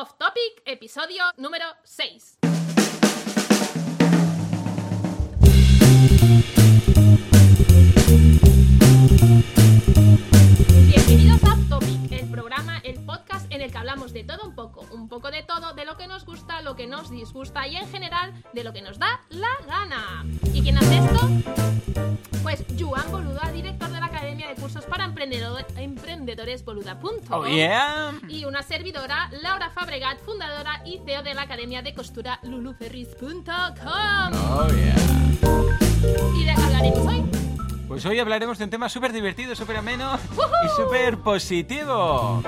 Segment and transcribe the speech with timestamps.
[0.00, 2.47] Off Topic, episodio número 6.
[13.98, 16.76] Hablamos de todo un poco, un poco de todo, de lo que nos gusta, lo
[16.76, 20.24] que nos disgusta y en general de lo que nos da la gana.
[20.54, 21.28] ¿Y quién hace esto?
[22.44, 27.10] Pues Joan Boluda, director de la Academia de Cursos para Emprendedor- Emprendedores Boluda.com.
[27.30, 28.12] Oh, yeah.
[28.28, 33.42] Y una servidora, Laura Fabregat, fundadora y CEO de la Academia de Costura luluferris.com.
[34.52, 34.94] Oh, yeah.
[36.36, 37.24] ¿Y de hablaremos hoy?
[37.88, 40.18] Pues hoy hablaremos de un tema súper divertido, súper ameno
[40.62, 42.42] y súper positivo.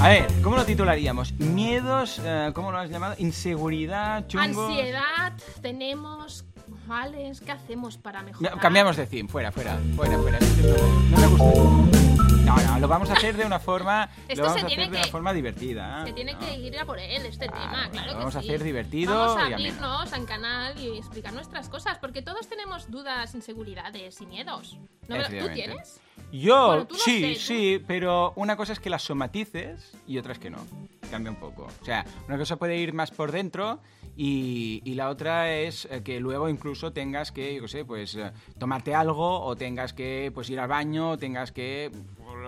[0.00, 1.32] A ver, ¿cómo lo titularíamos?
[1.34, 3.14] Miedos, eh, ¿cómo lo has llamado?
[3.18, 4.70] Inseguridad, chungos.
[4.70, 6.46] Ansiedad, tenemos...
[6.86, 7.42] ¿Cuáles?
[7.42, 8.54] ¿Qué hacemos para mejorar?
[8.54, 10.38] No, cambiamos de theme, fuera, fuera, fuera, fuera.
[10.40, 12.17] No, no me gusta.
[12.48, 14.78] No, no, lo vamos a hacer de una forma, Esto lo vamos se a hacer
[14.78, 16.04] de que- una forma divertida.
[16.06, 16.38] Se tiene ¿no?
[16.40, 19.14] que ir a por él, este Claro, tema, claro lo que vamos a hacer divertido
[19.14, 24.26] Vamos a abrirnos al canal y explicar nuestras cosas, porque todos tenemos dudas, inseguridades y
[24.26, 24.78] miedos.
[25.08, 26.00] ¿No ¿Tú tienes?
[26.32, 30.18] Yo, Bueno, tú no sí, sé, sí, pero una cosa es que las somatices y
[30.18, 30.58] otra es que no.
[31.10, 31.68] Cambia un poco.
[31.80, 33.80] O sea, una cosa puede ir más por dentro
[34.14, 38.14] y, y la otra es eh, que luego incluso tengas que, yo qué sé, pues
[38.16, 41.90] eh, tomarte algo o tengas que pues ir al baño o tengas que,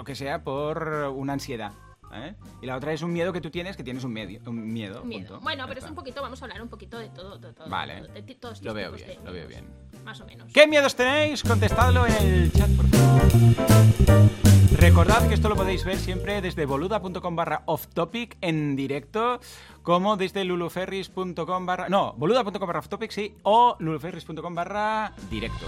[0.01, 0.83] lo que sea, por
[1.15, 1.73] una ansiedad.
[2.15, 2.35] ¿eh?
[2.63, 5.05] Y la otra es un miedo que tú tienes, que tienes un, medio, un miedo.
[5.05, 5.29] Miedo.
[5.29, 5.41] punto.
[5.43, 7.69] Bueno, pero es un poquito, vamos a hablar un poquito de todo, de todo.
[7.69, 8.09] Vale.
[8.09, 9.67] de ti- todos Lo veo bien, de lo veo bien.
[10.03, 10.51] Más o menos.
[10.55, 11.43] ¿Qué miedos tenéis?
[11.43, 14.31] Contestadlo en el chat, por favor.
[14.79, 19.39] Recordad que esto lo podéis ver siempre desde boluda.com barra off topic en directo,
[19.83, 21.91] como desde luluferris.com barra...
[21.91, 25.67] No, boluda.com barra off topic, sí, o luluferris.com barra directo.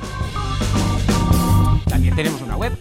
[1.87, 2.73] También tenemos una web,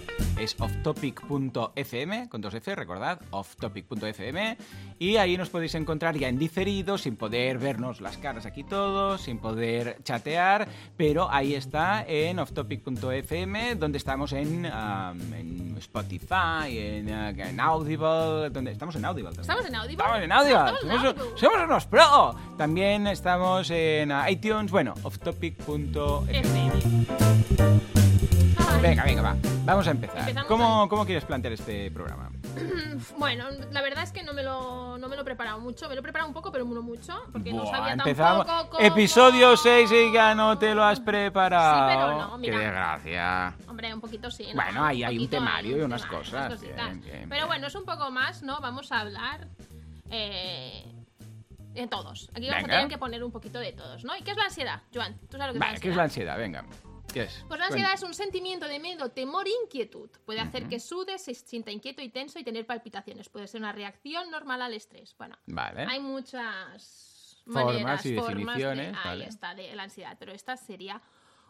[0.42, 4.58] es offtopic.fm, con dos F, recordad, offtopic.fm,
[4.98, 9.22] y ahí nos podéis encontrar ya en diferido, sin poder vernos las caras aquí todos,
[9.22, 17.08] sin poder chatear, pero ahí está en offtopic.fm, donde estamos en, um, en Spotify, en,
[17.08, 19.32] uh, en Audible, donde estamos en Audible.
[19.36, 19.42] también.
[19.42, 20.04] ¿Estamos en Audible?
[20.04, 20.58] Estamos en Audible.
[20.58, 21.38] Estamos en Somos, Audible.
[21.38, 22.36] somos unos pro.
[22.58, 26.72] También estamos en iTunes, bueno, offtopic.fm.
[28.82, 29.36] Venga, venga, va.
[29.64, 30.46] Vamos a empezar.
[30.48, 32.30] ¿Cómo, ¿Cómo quieres plantear este programa?
[33.18, 35.88] Bueno, la verdad es que no me lo, no me lo he preparado mucho.
[35.90, 37.14] Me lo he preparado un poco, pero no mucho.
[37.32, 38.46] Porque no sabía empezamos.
[38.46, 38.86] tampoco cómo...
[38.88, 41.90] Episodio 6 y ya no te lo has preparado.
[41.90, 42.58] Sí, pero no, mira.
[42.58, 43.54] Qué desgracia.
[43.68, 44.48] Hombre, un poquito sí.
[44.50, 44.62] ¿no?
[44.62, 46.54] Bueno, ahí hay un temario y un unas temario, cosas.
[46.54, 46.76] cositas.
[46.86, 48.60] Bien, bien, Pero bueno, es un poco más, ¿no?
[48.62, 49.48] Vamos a hablar
[50.12, 50.86] eh,
[51.74, 52.30] en todos.
[52.36, 52.76] Aquí vamos Venga.
[52.76, 54.16] a tener que poner un poquito de todos, ¿no?
[54.16, 55.18] ¿Y qué es la ansiedad, Joan?
[55.30, 56.38] ¿Tú sabes lo que Vale, es ¿qué es la ansiedad?
[56.38, 56.64] Venga.
[57.14, 57.44] ¿Qué es?
[57.48, 60.10] Pues la ansiedad es un sentimiento de miedo, temor e inquietud.
[60.26, 63.30] Puede hacer que sudes, se sienta inquieto y tenso y tener palpitaciones.
[63.30, 65.16] Puede ser una reacción normal al estrés.
[65.18, 65.86] Bueno, Vale.
[65.88, 69.26] hay muchas Formas maneras, y formas definiciones, de, ahí vale.
[69.26, 70.16] está, de la ansiedad.
[70.20, 71.02] Pero esta sería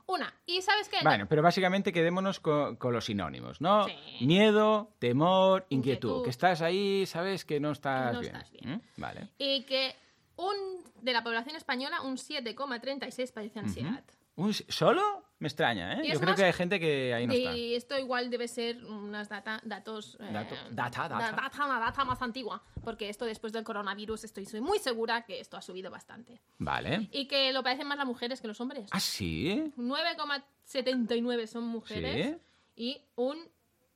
[0.07, 0.33] una.
[0.45, 0.97] ¿Y sabes qué?
[1.03, 3.85] Bueno, pero básicamente quedémonos co- con, los sinónimos, ¿no?
[3.85, 4.25] Sí.
[4.25, 6.07] Miedo, temor, inquietud.
[6.09, 6.23] Inquietud.
[6.23, 8.35] Que estás ahí, sabes que no estás no bien.
[8.35, 8.75] estás bien.
[8.75, 8.81] ¿Mm?
[9.01, 9.29] Vale.
[9.37, 9.95] Y que
[10.37, 10.55] un
[11.01, 14.03] de la población española, un 7,36 padece ansiedad.
[14.41, 15.01] Un- ¿Solo?
[15.39, 16.01] Me extraña, ¿eh?
[16.07, 17.57] Yo creo más- que hay gente que ahí no está.
[17.57, 20.15] Y esto igual debe ser unas data, datos...
[20.19, 21.17] eh, Dato- data, data.
[21.19, 22.61] da- data, una data más antigua.
[22.83, 26.39] Porque esto después del coronavirus estoy soy muy segura que esto ha subido bastante.
[26.59, 27.09] Vale.
[27.11, 28.87] Y que lo padecen más las mujeres que los hombres.
[28.91, 29.73] ¿Ah, sí?
[29.77, 32.41] 9,79 son mujeres ¿Sí?
[32.75, 33.37] y un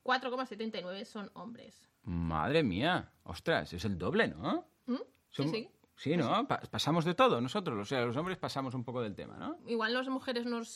[0.04, 1.88] 4,79 son hombres.
[2.02, 3.12] Madre mía.
[3.24, 4.66] Ostras, es el doble, ¿no?
[4.86, 4.96] ¿Mm?
[5.30, 5.68] Sí, sí.
[5.96, 6.46] Sí, ¿no?
[6.46, 7.78] Pa- pasamos de todo nosotros.
[7.78, 9.58] O sea, los hombres pasamos un poco del tema, ¿no?
[9.66, 10.68] Igual las mujeres nos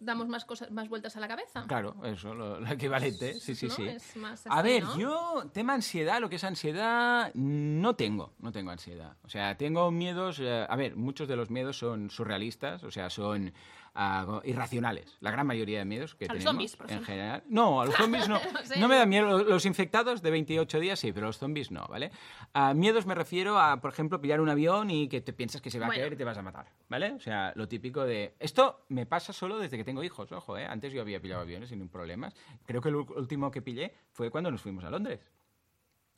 [0.00, 1.64] damos más cosas, más vueltas a la cabeza.
[1.66, 3.34] Claro, eso, lo, lo equivalente.
[3.34, 3.74] Sí, sí, ¿no?
[3.74, 3.86] sí.
[3.88, 4.98] Es más A así, ver, ¿no?
[4.98, 9.16] yo, tema ansiedad, lo que es ansiedad, no tengo, no tengo ansiedad.
[9.24, 13.10] O sea, tengo miedos, eh, a ver, muchos de los miedos son surrealistas, o sea,
[13.10, 13.52] son
[13.94, 15.16] ah, irracionales.
[15.20, 17.06] La gran mayoría de miedos que A los tenemos zombies, por en ejemplo.
[17.14, 17.42] general.
[17.48, 18.40] No, a los zombies no.
[18.52, 18.78] No sé.
[18.80, 19.42] no me da miedo.
[19.44, 22.10] Los infectados de 28 días sí, pero los zombies no, ¿vale?
[22.54, 25.70] A miedos me refiero a, por ejemplo, pillar un avión y que te piensas que
[25.70, 26.00] se va Bueno.
[26.00, 27.12] a caer y te vas a matar, ¿vale?
[27.12, 28.34] O sea, lo típico de...
[28.38, 30.66] Esto me pasa solo desde que tengo hijos, ojo, ¿eh?
[30.66, 32.32] Antes yo había pillado aviones sin ningún problema.
[32.64, 35.20] Creo que el último que pillé fue cuando nos fuimos a Londres.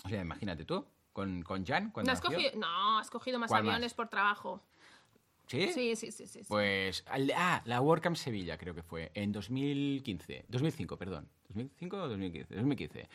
[0.05, 2.37] O sea, imagínate tú, con, con Jan, cuando ¿No has, nació.
[2.39, 3.75] cogido, no, has cogido más ¿Cuál más?
[3.75, 4.63] aviones por trabajo.
[5.47, 5.69] ¿Sí?
[5.73, 6.41] Sí, sí, sí, sí.
[6.49, 7.05] Pues,
[7.37, 13.09] ah, la WordCamp Sevilla creo que fue, en 2015, 2005, perdón, 2005 o 2015, 2015.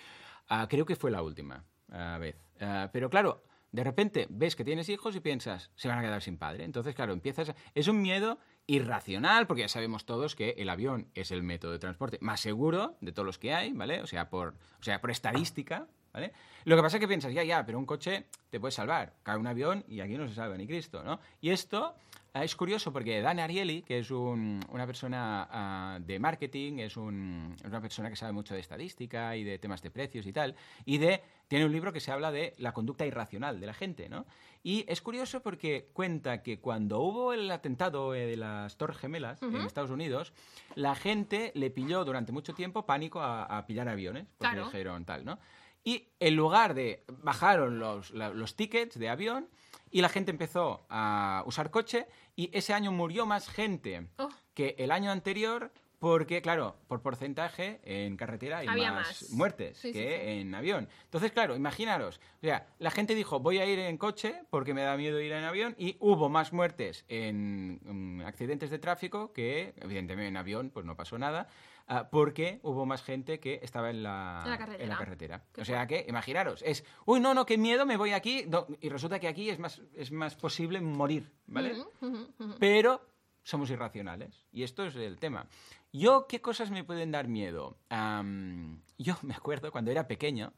[0.49, 2.35] Ah, creo que fue la última ah, vez.
[2.59, 6.21] Ah, pero claro, de repente ves que tienes hijos y piensas, se van a quedar
[6.21, 6.63] sin padre.
[6.63, 7.49] Entonces, claro, empiezas...
[7.49, 8.37] a- Es un miedo
[8.69, 12.97] irracional, porque ya sabemos todos que el avión es el método de transporte más seguro
[13.01, 14.01] de todos los que hay, ¿vale?
[14.01, 14.49] O sea, por,
[14.79, 16.33] o sea, por estadística, ¿vale?
[16.65, 19.37] Lo que pasa es que piensas, ya, ya, pero un coche te puede salvar, cae
[19.37, 21.19] un avión y aquí no se salva ni Cristo, ¿no?
[21.41, 21.95] Y esto
[22.43, 27.55] es curioso porque Dan Ariely, que es un- una persona ah, de marketing, es, un-
[27.65, 30.55] una persona que sabe mucho de estadística y de temas de precios y tal,
[30.85, 34.07] y de tiene un libro que se habla de la conducta irracional de la gente,
[34.09, 34.25] ¿no?
[34.61, 39.41] Y es curioso porque cuenta que cuando hubo el atentado eh, de las Torres Gemelas
[39.41, 40.31] en Estados Unidos,
[40.75, 44.65] la gente le pilló durante mucho tiempo pánico a, a pillar aviones, porque Claro.
[44.67, 45.39] dijeron tal, ¿no?
[45.83, 49.47] Y en lugar de bajaron los, los tickets de avión
[49.91, 52.05] y la gente empezó a usar coche
[52.39, 54.29] y ese año murió más gente Oh.
[54.53, 59.29] que el año anterior porque, claro, por porcentaje en carretera hay Había más, más.
[59.31, 60.31] muertes Sí, que sí.
[60.39, 60.87] en avión.
[61.03, 64.81] Entonces, claro, imaginaros, o sea, la gente dijo, voy a ir en coche porque me
[64.83, 69.73] da miedo ir en avión y hubo más muertes en mm, accidentes de tráfico que,
[69.81, 71.49] evidentemente, en avión pues no pasó nada,
[71.89, 74.97] ah, porque hubo más gente que estaba en la, En la carretera.
[74.97, 75.43] carretera.
[75.51, 78.65] Qué O sea que, imaginaros, es, uy, no, no, qué miedo, me voy aquí, no,
[78.79, 81.73] y resulta que aquí es más, es más posible morir, ¿vale?
[81.73, 82.55] Ujú, ujú, ujú.
[82.59, 83.01] pero
[83.43, 84.47] somos irracionales.
[84.51, 85.47] Y esto es el tema.
[85.91, 87.77] Yo, ¿qué cosas me pueden dar miedo?
[87.89, 90.53] Am, yo me acuerdo cuando era pequeño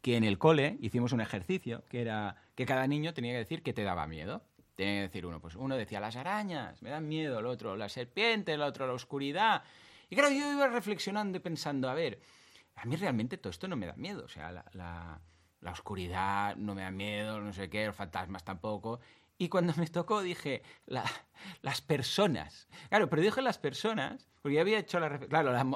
[0.00, 3.62] que en el cole hicimos un ejercicio que era que cada niño tenía que decir
[3.62, 4.42] que te daba miedo.
[4.76, 7.88] Tenía que decir uno, pues uno decía las arañas, me dan miedo, el otro la
[7.88, 9.64] serpiente, el otro la oscuridad.
[10.08, 12.20] Y claro, yo iba reflexionando y pensando, a ver,
[12.76, 14.24] a mí realmente todo esto no me da miedo.
[14.24, 15.20] O sea, la, la-
[15.60, 19.00] la oscuridad no me da miedo, no sé qué, los fantasmas tampoco.
[19.38, 21.04] Y cuando me tocó dije, la-
[21.62, 22.68] las personas.
[22.88, 25.18] Claro, pero dije las personas, porque ya había hecho la...
[25.18, 25.66] Claro, la,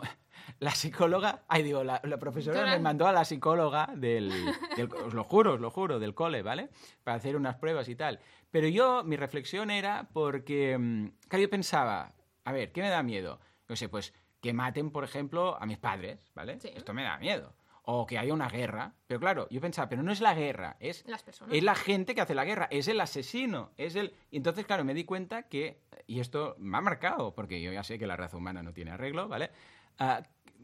[0.61, 4.31] la psicóloga, ay digo, la, la profesora me mandó a la psicóloga del,
[4.77, 6.71] del- Os lo juro, os lo juro, del cole, ¿vale?
[7.03, 8.21] Para hacer unas pruebas y tal.
[8.50, 12.12] Pero yo, mi reflexión era porque, mm, claro, yo pensaba,
[12.44, 13.41] a ver, ¿qué me da miedo?
[13.70, 16.58] No sé, pues que maten, por ejemplo, a mis padres, ¿vale?
[16.58, 16.72] Sí.
[16.75, 17.55] Esto me da miedo.
[17.84, 18.94] O que haya una guerra.
[19.06, 21.55] Pero claro, yo pensaba, pero no es la guerra, es Las personas.
[21.55, 24.12] es la gente que hace la guerra, es el asesino, es el...
[24.32, 27.84] Y entonces, claro, me di cuenta que, y esto me ha marcado, porque yo ya
[27.84, 29.52] sé que la raza humana no tiene arreglo, ¿vale?
[30.00, 30.20] Ah,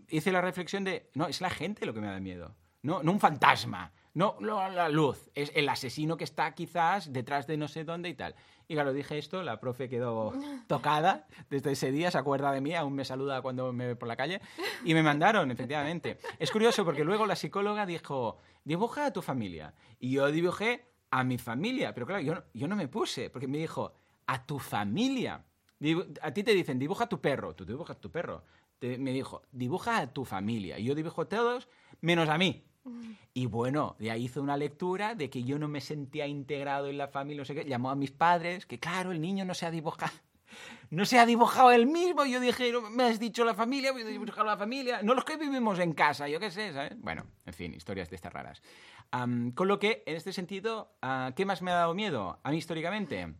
[0.08, 3.12] hice la reflexión de, no, es la gente lo que me da miedo, no, no
[3.12, 7.68] un fantasma, no, no la luz, es el asesino que está quizás detrás de no
[7.68, 8.34] sé dónde y tal.
[8.68, 10.32] Y claro, dije esto, la profe quedó
[10.66, 14.08] tocada desde ese día, se acuerda de mí, aún me saluda cuando me ve por
[14.08, 14.40] la calle,
[14.84, 16.18] y me mandaron, efectivamente.
[16.38, 19.72] Es curioso porque luego la psicóloga dijo, dibuja a tu familia.
[20.00, 23.46] Y yo dibujé a mi familia, pero claro, yo, no- yo no me puse, porque
[23.46, 23.94] me dijo,
[24.26, 25.44] a tu familia.
[26.22, 28.42] A ti te dicen, dibuja a tu perro, tú dibujas a tu perro.
[28.80, 30.78] Te- me dijo, dibuja a tu familia.
[30.78, 31.68] Y yo dibujo a todos,
[32.00, 32.64] menos a mí.
[33.34, 37.08] Y bueno, ahí hizo una lectura de que yo no me sentía integrado en la
[37.08, 37.64] familia, no sé qué.
[37.64, 40.12] Llamó a mis padres, que claro, el niño no se ha dibujado.
[40.90, 42.24] No se ha dibujado él mismo.
[42.24, 45.00] Yo dije, "No, me has dicho la familia, voy a dibujar la familia.
[45.02, 46.94] No los que vivimos en casa, yo qué sé, ¿sabes?
[47.00, 48.62] Bueno, en fin, historias de estas raras.
[49.10, 52.38] Con lo que, en este sentido, ah, ¿qué más me ha dado miedo?
[52.42, 53.34] A mí históricamente.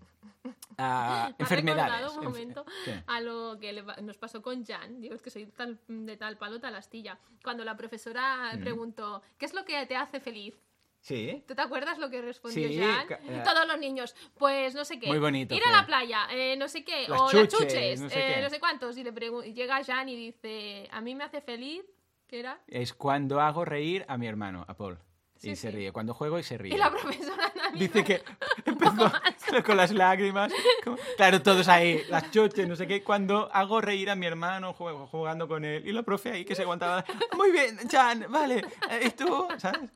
[0.76, 1.92] Has enfermedades.
[1.92, 3.02] recordado un momento ¿Qué?
[3.06, 3.72] a lo que
[4.02, 5.00] nos pasó con Jan.
[5.00, 7.18] Digo, es que soy tal- de tal palo, tal astilla.
[7.42, 8.60] Cuando la profesora Mm.
[8.60, 10.54] preguntó, ¿qué es lo que te hace feliz?
[11.00, 11.44] Sí.
[11.46, 13.06] ¿Tú te acuerdas lo que respondió Sí, Jan?
[13.10, 15.06] eh, Todos los niños, pues no sé qué.
[15.06, 17.06] Muy bonito Ir a la playa, eh, no sé qué.
[17.08, 18.10] Las o chuches, las chuches, no no
[18.50, 18.96] sé no cuántos.
[18.96, 19.12] Y, le
[19.46, 21.84] y llega Jan y dice, a mí me hace feliz.
[22.26, 22.60] ¿Qué era?
[22.66, 24.98] Es cuando hago reír a mi hermano, a Paul.
[25.38, 25.76] Sí, y se sí.
[25.76, 25.92] ríe.
[25.92, 26.74] Cuando juego y se ríe.
[26.74, 27.78] Y la profesora también.
[27.78, 28.22] Dice que
[28.64, 29.12] empezó
[29.66, 30.52] con las lágrimas.
[30.82, 33.02] como- Claro, todos ahí, las chuches, no sé qué.
[33.02, 35.86] Cuando hago reír a mi hermano juego- jugando con él.
[35.86, 37.04] Y la profe ahí que se aguantaba.
[37.36, 38.64] Muy bien, Chan, vale.
[38.90, 39.46] eh, ¿Y tú?
[39.58, 39.90] ¿Sabes?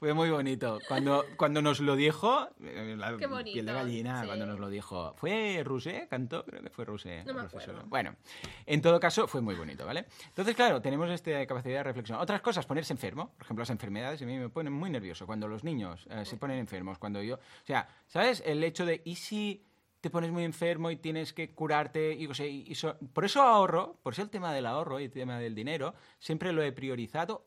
[0.00, 0.78] Fue muy bonito.
[0.88, 4.26] Cuando, cuando nos lo dijo, eh, la Qué piel de bonito, gallina, sí.
[4.28, 5.12] cuando nos lo dijo.
[5.18, 6.06] ¿Fue Rusé?
[6.08, 6.42] ¿Cantó?
[6.46, 7.22] Creo que fue Rusé.
[7.24, 7.82] No me acuerdo.
[7.86, 8.16] Bueno,
[8.64, 10.06] en todo caso, fue muy bonito, ¿vale?
[10.28, 12.18] Entonces, claro, tenemos esta capacidad de reflexión.
[12.18, 13.32] Otras cosas, ponerse enfermo.
[13.36, 16.38] Por ejemplo, las enfermedades a mí me ponen muy nervioso cuando los niños eh, se
[16.38, 16.96] ponen enfermos.
[16.98, 17.34] Cuando yo.
[17.34, 18.42] O sea, ¿sabes?
[18.46, 19.02] El hecho de.
[19.04, 19.66] ¿Y si
[20.00, 22.14] te pones muy enfermo y tienes que curarte?
[22.14, 24.98] Y, o sea, y- y so- por eso ahorro, por eso el tema del ahorro
[24.98, 27.44] y el tema del dinero, siempre lo he priorizado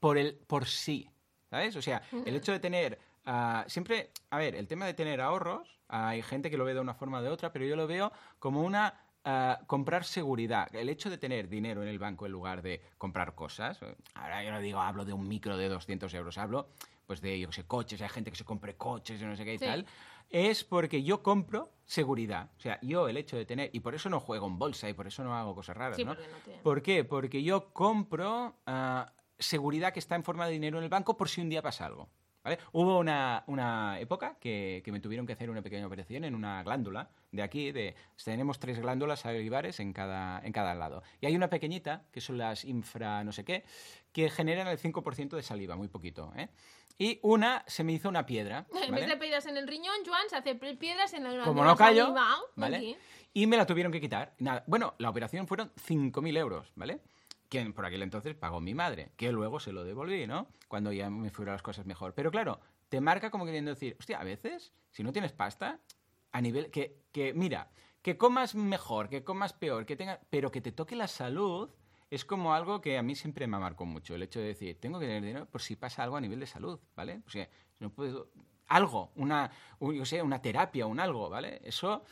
[0.00, 1.08] por el por sí.
[1.52, 1.76] ¿Sabes?
[1.76, 2.98] O sea, el hecho de tener.
[3.26, 4.10] ah, siempre.
[4.30, 7.18] A ver, el tema de tener ahorros, hay gente que lo ve de una forma
[7.18, 8.94] o de otra, pero yo lo veo como una
[9.26, 10.74] ah, comprar seguridad.
[10.74, 13.78] El hecho de tener dinero en el banco en lugar de comprar cosas.
[14.14, 16.68] Ahora yo no digo, hablo de un micro de 200 euros, hablo
[17.06, 19.52] pues de, yo sé, coches, hay gente que se compre coches y no sé qué
[19.54, 19.66] y Sí.
[19.66, 19.84] tal.
[20.30, 22.48] Es porque yo compro seguridad.
[22.56, 24.94] O sea, yo el hecho de tener, y por eso no juego en bolsa y
[24.94, 26.14] por eso no hago cosas raras, Sí, ¿no?
[26.14, 27.04] no te- ¿Por qué?
[27.04, 29.12] Porque yo compro ah,
[29.42, 31.86] seguridad que está en forma de dinero en el banco por si un día pasa
[31.86, 32.08] algo.
[32.42, 32.58] ¿vale?
[32.72, 36.62] Hubo una, una época que, que me tuvieron que hacer una pequeña operación en una
[36.62, 41.02] glándula de aquí, de, tenemos tres glándulas salivares en cada, en cada lado.
[41.20, 43.64] Y hay una pequeñita, que son las infra no sé qué,
[44.12, 46.48] que generan el 5% de saliva, muy poquito, ¿eh?
[46.98, 48.66] Y una se me hizo una piedra.
[48.74, 49.06] En vez ¿vale?
[49.06, 52.36] de piedras en el riñón, Joan se hace piedras en el Como no callo, saliva.
[52.54, 52.76] ¿vale?
[52.76, 52.96] Aquí.
[53.32, 54.34] Y me la tuvieron que quitar.
[54.38, 57.00] Nada, bueno, la operación fueron 5.000 euros, ¿vale?
[57.52, 60.48] Que por aquel entonces pagó mi madre, que luego se lo devolví, ¿no?
[60.68, 62.14] Cuando ya me fueron las cosas mejor.
[62.14, 65.78] Pero claro, te marca como queriendo decir, hostia, a veces, si no tienes pasta,
[66.32, 70.62] a nivel que, que mira, que comas mejor, que comas peor, que tenga, pero que
[70.62, 71.68] te toque la salud,
[72.08, 74.14] es como algo que a mí siempre me marcó mucho.
[74.14, 76.46] El hecho de decir, tengo que tener dinero por si pasa algo a nivel de
[76.46, 77.20] salud, ¿vale?
[77.26, 78.30] O sea, no puedo.
[78.68, 81.60] Algo, una, un- yo sé, una terapia, un algo, ¿vale?
[81.64, 82.02] Eso.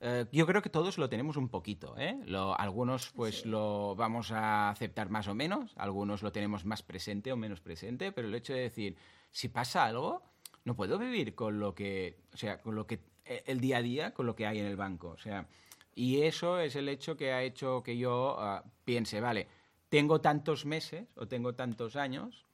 [0.00, 2.18] Eh, yo creo que todos lo tenemos un poquito, ¿eh?
[2.26, 3.48] Lo- algunos pues Sí.
[3.48, 8.12] lo vamos a aceptar más o menos, algunos lo tenemos más presente o menos presente,
[8.12, 8.96] pero el hecho de decir,
[9.30, 10.22] si pasa algo,
[10.64, 13.82] no puedo vivir con lo que, o sea, con lo que eh, el día a
[13.82, 15.46] día, con lo que hay en el banco, o sea,
[15.94, 19.48] y eso es el hecho que ha hecho que yo ah, piense, vale,
[19.88, 22.44] tengo tantos meses o tengo tantos años,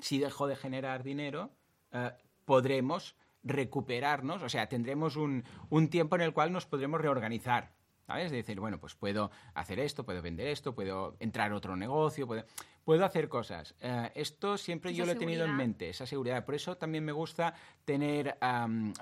[0.00, 1.50] si dejo de generar dinero,
[1.92, 2.10] eh,
[2.46, 3.14] podremos
[3.46, 7.72] recuperarnos, o sea, tendremos un, un tiempo en el cual nos podremos reorganizar.
[8.06, 8.30] ¿Sabes?
[8.30, 12.24] De decir, bueno, pues puedo hacer esto, puedo vender esto, puedo entrar a otro negocio,
[12.28, 12.44] puedo,
[12.84, 13.74] puedo hacer cosas.
[13.80, 16.44] Eh, esto siempre Esa yo lo he tenido en mente, esa seguridad.
[16.44, 18.38] Por eso también me gusta tener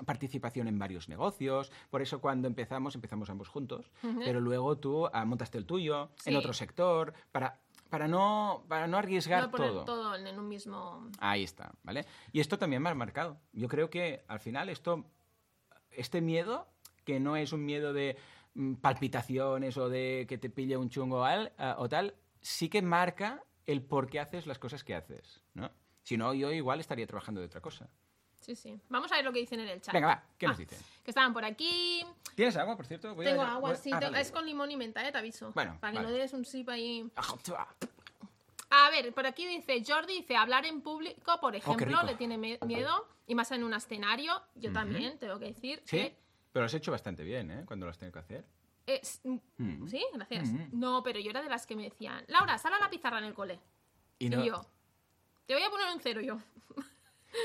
[0.05, 1.71] participación en varios negocios.
[1.91, 3.91] Por eso cuando empezamos, empezamos ambos juntos.
[4.01, 7.59] Pero luego tú ah, montaste el tuyo en otro sector para,
[7.89, 9.85] para, no, para no arriesgar No poner todo.
[9.85, 11.09] todo en un mismo.
[11.19, 12.05] Ahí está, ¿vale?
[12.31, 13.37] Y esto también me ha marcado.
[13.53, 15.05] Yo creo que al final esto,
[15.91, 16.67] este miedo,
[17.03, 18.17] que no es un miedo de
[18.55, 22.81] mm, palpitaciones o de que te pille un chungo al- ah, o tal, sí que
[22.81, 25.71] marca el por qué haces las cosas que haces, ¿no?
[26.03, 27.89] Si no, yo igual estaría trabajando de otra cosa.
[28.45, 28.79] Sí, sí.
[28.89, 29.91] Vamos a ver lo que dicen en el chat.
[29.93, 30.77] Venga, va, ¿qué nos Ah, dicen?
[31.03, 32.05] Que estaban por aquí.
[32.35, 33.15] ¿Tienes agua, por cierto?
[33.15, 33.89] Voy a- Tengo voy- agua, sí.
[33.91, 34.15] ah, tengo-.
[34.17, 35.51] Es con limón y menta, eh, te aviso.
[35.53, 36.11] Bueno, Para que vale.
[36.11, 37.09] no des un sip ahí.
[37.15, 37.67] Ah,
[38.69, 42.03] A ver, por aquí dice Jordi, dice hablar en público, por ejemplo, Oh, rico.
[42.05, 43.07] le tiene miedo.
[43.27, 44.39] Y más en un escenario.
[44.55, 45.81] Yo también, tengo que decir.
[45.85, 46.15] Sí, que
[46.51, 47.63] pero lo has hecho bastante bien, ¿eh?
[47.65, 48.45] Cuando lo has tenido que hacer.
[49.57, 49.87] Mm.
[49.87, 50.49] Sí, gracias.
[50.49, 50.67] Mm.
[50.79, 53.23] No, pero yo era de las que me decían, Laura, sal a la pizarra en
[53.25, 53.59] el cole.
[54.19, 54.63] Y Y, no, yo,
[55.47, 56.37] te voy a poner un cero yo.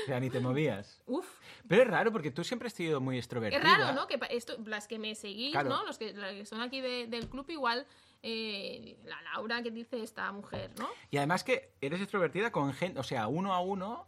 [0.03, 1.01] O sea, ni te movías.
[1.07, 1.27] Uf,
[1.67, 3.59] Pero es raro porque tú siempre has sido muy extrovertida.
[3.59, 4.07] es raro, ¿no?
[4.07, 5.69] Que esto, las que me seguís, Claro.
[5.69, 5.83] ¿no?
[5.85, 7.85] Los que, las que son aquí de- del club, igual,
[8.23, 10.87] eh, la Laura que dice esta mujer, ¿no?
[11.09, 14.07] Y además que eres extrovertida con gente, o sea, uno a uno,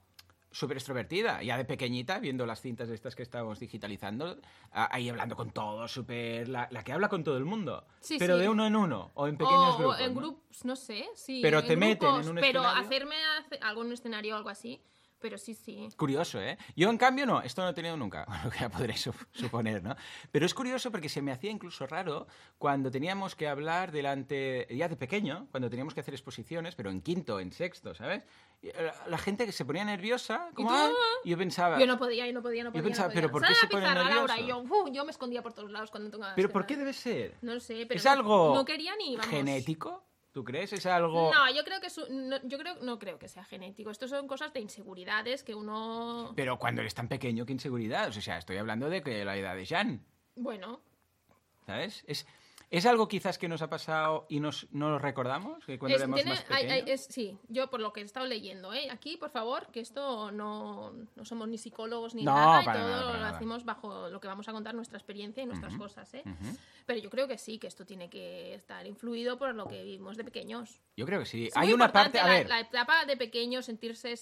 [0.52, 1.42] súper extrovertida.
[1.42, 4.40] Ya de pequeñita, viendo las cintas estas que estábamos digitalizando,
[4.72, 6.48] ahí hablando con todos, súper...
[6.48, 7.88] La, la que habla con todo el mundo.
[8.02, 8.44] Sí, pero sí.
[8.44, 10.00] de uno en uno, o en pequeños o, grupos.
[10.00, 10.20] o en ¿no?
[10.22, 11.40] grupos, no sé, sí.
[11.42, 12.86] Pero te meten en grupos, un Pero escenario.
[12.86, 14.80] hacerme hace- algo en un escenario o algo así,
[15.24, 15.88] pero sí, sí.
[15.96, 16.58] Curioso, ¿eh?
[16.76, 19.82] Yo, en cambio, no, esto no he tenido nunca, lo que ya podréis su- suponer,
[19.82, 19.96] ¿no?
[20.34, 22.28] Pero es curioso porque se me hacía incluso raro
[22.58, 27.02] cuando teníamos que hablar delante, ya de pequeño, cuando teníamos que hacer exposiciones, pero en
[27.02, 28.24] quinto, en sexto, ¿sabes?
[28.62, 28.74] Eh,
[29.08, 30.70] La, gente que se ponía nerviosa, como?
[30.72, 30.92] "Ah",
[31.24, 32.84] y yo pensaba, Yo no podía, yo no podía, no Yo podía.
[32.84, 33.48] pensaba, no ¿pero podía.
[33.48, 34.58] por qué se pone y yo?
[34.60, 37.38] "Uf", yo me escondía por todos lados cuando tocaba ¿pero por qué debe ser?
[37.42, 39.30] No sé, pero ¿Es algo No quería ni, vamos.
[39.30, 40.04] genético?
[40.34, 40.74] ¿Tú crees?
[40.74, 41.32] ¿Es algo...?
[41.32, 43.92] No, yo creo que su- no, yo creo no creo que sea genético.
[43.92, 48.10] Esto son cosas de inseguridades que uno Pero cuando eres tan pequeño, ¿qué inseguridad?
[48.10, 50.04] O sea, estoy hablando de que la edad de Jan,
[50.36, 50.82] bueno,
[51.68, 52.04] ¿sabes?
[52.08, 52.26] Es,
[52.76, 56.02] es algo quizás que nos ha pasado y nos, no lo recordamos, que cuando es-
[56.02, 56.88] éramos tiene- más hay- pequeños...
[56.88, 58.90] hay- es- sí, yo por lo que he estado leyendo, ¿eh?
[58.90, 62.74] aquí por favor, que esto no, no somos ni psicólogos ni No, nada, y todo
[62.90, 66.24] nada, lo hacemos bajo lo que vamos a contar nuestra experiencia y nuestras cosas, ¿eh?
[66.88, 70.18] Pero yo creo que sí, que esto tiene que estar influido por lo que vivimos
[70.18, 70.82] de pequeños.
[70.98, 71.48] Yo creo que sí.
[71.48, 74.16] Es hay una parte, a la, ver, la etapa de pequeños sentirse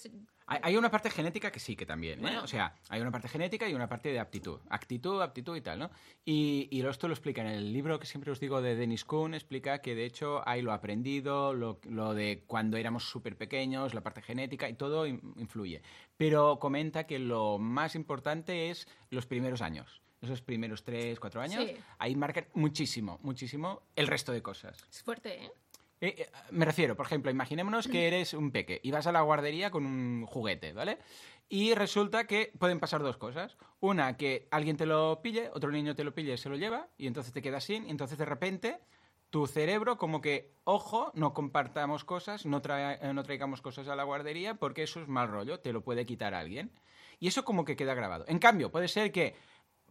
[0.46, 2.22] hay, hay una parte genética que sí que también, ¿eh?
[2.22, 2.42] Bueno.
[2.42, 4.60] O sea, hay una parte genética y una parte de aptitud.
[4.70, 5.90] Actitud, aptitud y tal, ¿no?
[6.24, 9.34] Y, y esto lo explica en el libro que siempre os digo de Dennis Kuhn,
[9.34, 14.02] explica que de hecho hay lo aprendido, lo, lo de cuando éramos súper pequeños, la
[14.02, 15.82] parte genética y todo in- influye.
[16.16, 20.00] Pero comenta que lo más importante es los primeros años.
[20.20, 21.74] Esos primeros tres, cuatro años, Sí.
[21.98, 24.76] ahí marcan muchísimo, muchísimo el resto de cosas.
[24.88, 25.50] es fuerte, ¿eh?
[26.02, 29.20] Eh, eh, me refiero, por ejemplo, imaginémonos que eres un peque y vas a la
[29.20, 30.98] guardería con un juguete, ¿vale?
[31.48, 33.56] Y resulta que pueden pasar dos cosas.
[33.78, 36.88] Una, que alguien te lo pille, otro niño te lo pille y se lo lleva,
[36.98, 38.80] y entonces te quedas sin, y entonces de repente
[39.30, 44.02] tu cerebro como que, ojo, no compartamos cosas, no, eh, no traigamos cosas a la
[44.02, 46.72] guardería porque eso es mal rollo, te lo puede quitar alguien.
[47.20, 48.24] Y eso como que queda grabado.
[48.26, 49.36] En cambio, puede ser que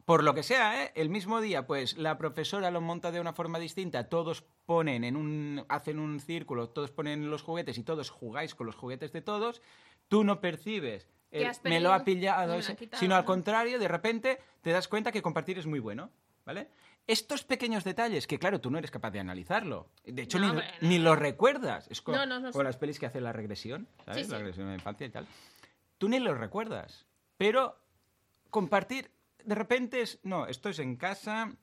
[0.05, 0.91] por lo que sea, ¿eh?
[0.95, 5.15] el mismo día, pues la profesora lo monta de una forma distinta, todos ponen en
[5.15, 9.21] un, hacen un círculo, todos ponen los juguetes y todos jugáis con los juguetes de
[9.21, 9.61] todos,
[10.07, 13.87] tú no percibes el me lo ha pillado, lo ese, quitado, sino al contrario, de
[13.87, 16.09] repente te das cuenta que compartir es muy bueno,
[16.45, 16.69] ¿vale?
[17.07, 19.87] Estos pequeños detalles, que claro, tú no eres capaz de analizarlo.
[20.05, 20.87] De hecho, No, ni, hombre, no.
[20.89, 21.87] ni los recuerdas.
[21.89, 22.63] Es como, No, no, no como sé.
[22.63, 24.19] las pelis que hacen la regresión, ¿sabes?
[24.21, 24.31] Sí, sí.
[24.31, 25.25] La regresión de la infancia y tal.
[25.97, 27.05] Tú ni los recuerdas.
[27.37, 27.75] Pero
[28.51, 29.09] compartir,
[29.45, 31.55] de repente es, no, esto es en casa,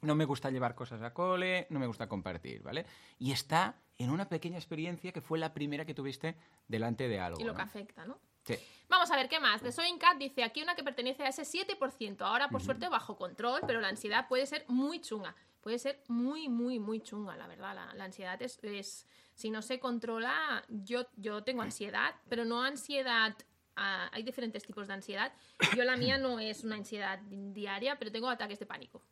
[0.00, 2.86] no me gusta llevar cosas a cole, no me gusta compartir, ¿vale?
[3.18, 6.36] Y está en una pequeña experiencia que fue la primera que tuviste
[6.68, 7.40] delante de algo.
[7.40, 7.56] Y lo ¿no?
[7.56, 8.18] que afecta, ¿no?
[8.44, 8.56] Sí.
[8.88, 9.62] Vamos a ver qué más.
[9.62, 12.20] The Sewing Cat dice aquí una que pertenece a ese 7%.
[12.20, 15.34] Ahora, por suerte, bajo control, pero la ansiedad puede ser muy chunga.
[15.62, 17.74] Puede ser muy, muy, muy chunga, la verdad.
[17.74, 22.62] La, la ansiedad es, es- Si no se controla, yo, yo tengo ansiedad, pero no
[22.62, 23.34] ansiedad.
[23.76, 25.32] Ah, hay diferentes tipos de ansiedad.
[25.76, 29.02] Yo la mía no es una ansiedad diaria, pero tengo ataques de pánico.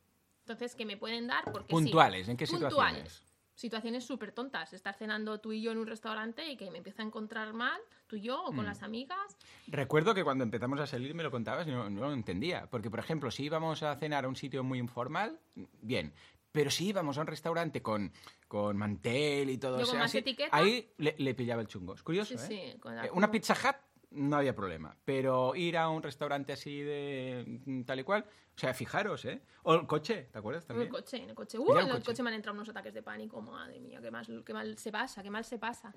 [0.41, 1.71] Entonces, que me pueden dar porque sí.
[1.73, 2.73] Puntuales, ¿en qué Puntuales.
[2.73, 3.23] situaciones?
[3.55, 4.73] Situaciones súper tontas.
[4.73, 7.79] Estar cenando tú y yo en un restaurante y que me empiezo a encontrar mal,
[8.07, 8.55] tú y yo, o Mm.
[8.55, 9.37] con las amigas.
[9.67, 12.67] Recuerdo que cuando empezamos a salir me lo contabas y no, no lo entendía.
[12.69, 15.39] Porque, por ejemplo, si íbamos a cenar a un sitio muy informal,
[15.81, 16.13] bien.
[16.51, 18.11] Pero si íbamos a un restaurante con,
[18.47, 20.55] con mantel y todo eso, etiqueta.
[20.55, 21.93] ahí le, le pillaba el chungo.
[21.93, 22.71] Es curioso, Sí, ¿eh?
[22.73, 23.75] sí, con la- Eh, Una Pizza Hut
[24.13, 24.95] no había problema.
[25.05, 29.41] Pero ir a un restaurante así de mm, tal y cual, o sea, fijaros, ¿eh?
[29.63, 30.87] O el coche, ¿te acuerdas En también?
[30.87, 31.57] el coche, en el coche.
[31.59, 32.03] Uh, en el coche.
[32.05, 33.41] coche me han entrado unos ataques de pánico.
[33.41, 35.93] Madre mía, qué mal, qué mal se pasa, qué mal se pasa.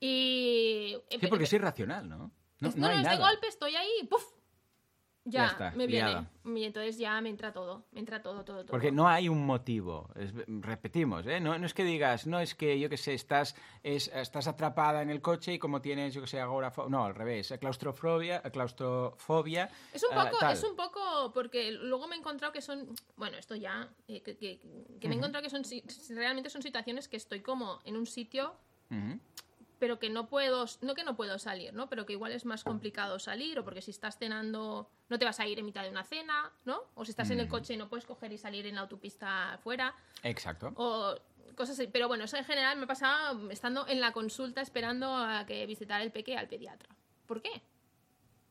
[0.00, 0.96] Y.
[1.10, 2.32] eh, Sí, porque es irracional, ¿no?
[2.60, 3.28] No, no hay es de nada.
[3.30, 4.24] golpe, estoy ahí, ¡puf!
[5.26, 6.06] Ya, Ya está, me viene.
[6.10, 6.30] liada.
[6.44, 8.66] Y entonces ya me entra todo, me entra todo, todo, todo.
[8.72, 10.10] Porque no hay un motivo.
[10.16, 11.40] Es- repetimos, ¿eh?
[11.40, 15.00] No, no es que digas, no es que, yo qué sé, estás, es- estás atrapada
[15.00, 16.90] en el coche y como tienes, yo qué sé, agorafobia.
[16.90, 17.54] No, al revés.
[17.58, 19.70] Claustrofobia, claustrofobia.
[19.94, 23.38] Es un eh, poco, es un poco, porque luego me he encontrado que son, bueno,
[23.38, 24.60] esto ya, eh, que, que-
[25.00, 25.62] que me he encontrado que son,
[26.14, 28.54] realmente son situaciones que estoy como en un sitio.
[29.78, 31.88] Pero que no puedo, no que no puedo salir, ¿no?
[31.88, 35.40] Pero que igual es más complicado salir, o porque si estás cenando, no te vas
[35.40, 36.82] a ir en mitad de una cena, ¿no?
[36.94, 39.54] O si estás en el coche y no puedes coger y salir en la autopista
[39.54, 40.72] afuera, Exacto.
[40.76, 41.14] o
[41.56, 41.88] cosas así.
[41.92, 46.02] Pero bueno, eso en general me pasaba estando en la consulta esperando a que visitara
[46.02, 46.88] el peque al pediatra.
[47.26, 47.62] ¿Por qué?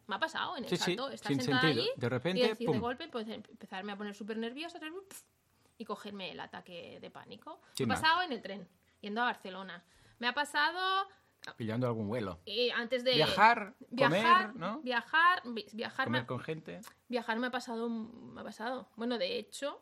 [0.08, 1.84] Me ha pasado en el Sí, sí, salto, estar sin sentada sentido.
[1.84, 4.78] allí De repente, y decir de golpe, pues em- empezarme a poner súper nerviosa
[5.78, 7.62] y cogerme el ataque de pánico.
[7.74, 8.68] Sin me ha pasado en el tren,
[9.02, 9.82] yendo a Barcelona.
[10.24, 11.06] Me ha pasado
[11.58, 12.40] Pillando algún vuelo.
[12.46, 14.80] y antes de Viajar, viajar, comer, ¿no?
[14.82, 16.80] viajar, vi- viajar, me, Comer con gente.
[17.10, 18.88] viajar me ha pasado, me ha pasado.
[18.96, 19.82] Bueno, de hecho,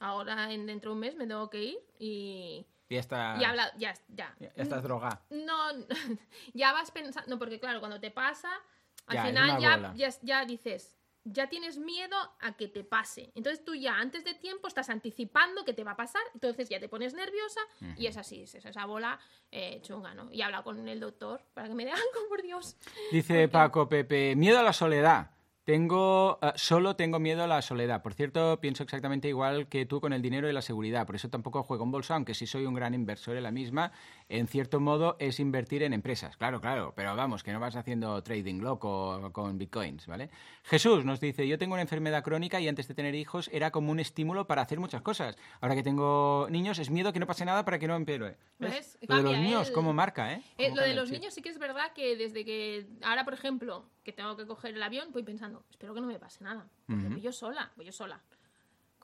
[0.00, 3.36] ahora en, dentro de un mes me tengo que ir y, ya está.
[3.38, 4.34] y habla, ya, ya.
[4.40, 5.20] ya estás drogada.
[5.28, 5.68] No,
[6.54, 8.48] ya vas pensando, no, porque claro, cuando te pasa,
[9.06, 10.95] al Ya, final ya, ya, ya dices,
[11.26, 13.32] ya tienes miedo a que te pase.
[13.34, 16.80] Entonces tú ya antes de tiempo estás anticipando que te va a pasar, entonces ya
[16.80, 17.60] te pones nerviosa
[17.96, 19.18] y es así, es esa bola
[19.50, 20.32] eh, chunga, ¿no?
[20.32, 22.76] Y he hablado con el doctor para que me dé algo, por Dios.
[23.10, 25.30] Dice Paco Pepe, miedo a la soledad.
[25.64, 28.00] Tengo, eh, solo tengo miedo a la soledad.
[28.00, 31.04] Por cierto, pienso exactamente igual que tú con el dinero y la seguridad.
[31.06, 33.90] Por eso tampoco juego en bolsa, aunque sí soy un gran inversor en la misma.
[34.28, 36.36] En cierto modo es invertir en empresas.
[36.36, 36.92] Claro, claro.
[36.96, 40.30] Pero vamos, que no vas haciendo trading loco con bitcoins, ¿vale?
[40.64, 43.92] Jesús nos dice, yo tengo una enfermedad crónica y antes de tener hijos era como
[43.92, 45.36] un estímulo para hacer muchas cosas.
[45.60, 48.36] Ahora que tengo niños es miedo que no pase nada para que no empeore.
[48.58, 48.98] ¿Ves?
[49.02, 49.72] Lo de los niños, ¿eh?
[49.72, 50.42] cómo marca, ¿eh?
[50.58, 53.88] Eh, lo de los niños sí que es verdad que desde que ahora, por ejemplo,
[54.02, 56.68] que tengo que coger el avión, voy pensando, espero que no me pase nada.
[56.86, 58.22] Porque voy yo sola, voy yo sola.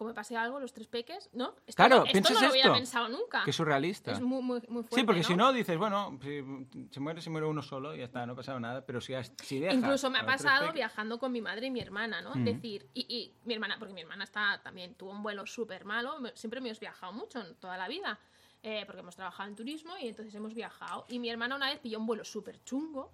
[0.05, 1.55] Me pase algo, los tres peques, ¿no?
[1.67, 2.75] Esto Claro, no, esto ¿piensas no lo había esto?
[2.75, 3.43] pensado nunca.
[3.45, 4.13] Qué surrealista.
[4.13, 5.27] Es muy, muy, muy fuerte, Sí, porque ¿no?
[5.27, 6.43] si no dices, bueno, si
[6.91, 8.85] se muere, se muere uno solo y ya está, no ha pasado nada.
[8.85, 12.21] Pero si, si dejas Incluso me ha pasado viajando con mi madre y mi hermana,
[12.21, 12.31] ¿no?
[12.31, 12.41] Ujú.
[12.45, 16.17] Decir, y, y mi hermana, porque mi hermana está también tuvo un vuelo súper malo,
[16.35, 18.19] siempre me hemos viajado mucho en toda la vida,
[18.63, 21.05] eh, porque hemos trabajado en turismo y entonces hemos viajado.
[21.09, 23.11] Y mi hermana una vez pilló un vuelo súper chungo,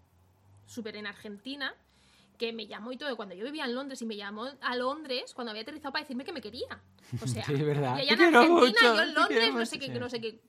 [0.66, 1.74] súper en Argentina,
[2.38, 3.14] que me llamó y todo.
[3.16, 6.24] Cuando yo vivía en Londres y me llamó a Londres cuando había aterrizado para decirme
[6.24, 6.80] que me quería.
[7.22, 7.98] O sea, Sí, es verdad.
[7.98, 9.98] y allá en Argentina, mucho, yo en Londres, no sé qué, sí.
[9.98, 10.40] no sé qué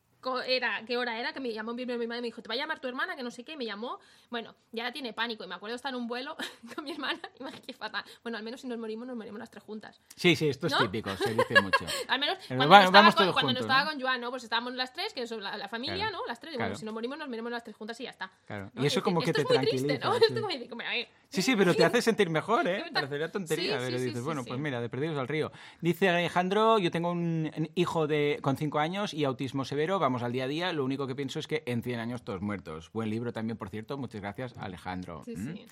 [0.45, 2.56] era, qué hora era, que me llamó mi mi madre y me dijo, te va
[2.56, 3.99] a llamar tu hermana, que no sé qué, y me llamó.
[4.30, 5.43] Bueno, ya tiene pánico.
[5.43, 6.36] Y me acuerdo estar en un vuelo
[6.75, 8.04] con mi hermana y me dije, fatal.
[8.21, 10.02] Bueno, al menos si nos morimos, nos morimos las tres juntas.
[10.15, 10.80] Sí, sí, esto es ¿No?
[10.80, 11.86] típico, se dice mucho.
[12.08, 13.91] Al menos cuando, no estaba, con, cuando no juntos, estaba ¿no?
[13.91, 14.30] con Joan, ¿no?
[14.30, 16.17] Pues estábamos las tres, que son la, la familia, Claro.
[16.17, 16.25] ¿no?
[16.28, 16.54] Las tres.
[16.54, 18.32] Y bueno, si nos morimos, nos morimos las tres juntas y ya está.
[18.45, 18.71] Claro.
[18.73, 18.84] ¿no?
[18.84, 19.99] Y eso decir, como que te es muy triste, ¿no?
[19.99, 20.41] tranquiliza, Esto sí.
[20.41, 22.85] como dice, como, ay, Sí, sí, pero te hace sentir mejor, ¿eh?
[22.93, 25.51] Parecería tontería, Sí, pero sí, dices, sí, bueno, pues mira, de perdidos al río.
[25.79, 30.31] Dice Alejandro, yo tengo un hijo de con 5 años y autismo severo, vamos al
[30.31, 32.91] día a día, lo único que pienso es que en 100 años todos muertos.
[32.93, 35.21] Buen libro también, por cierto, muchas gracias, Alejandro.
[35.23, 35.53] Sí, ¿Mm?
[35.53, 35.65] sí.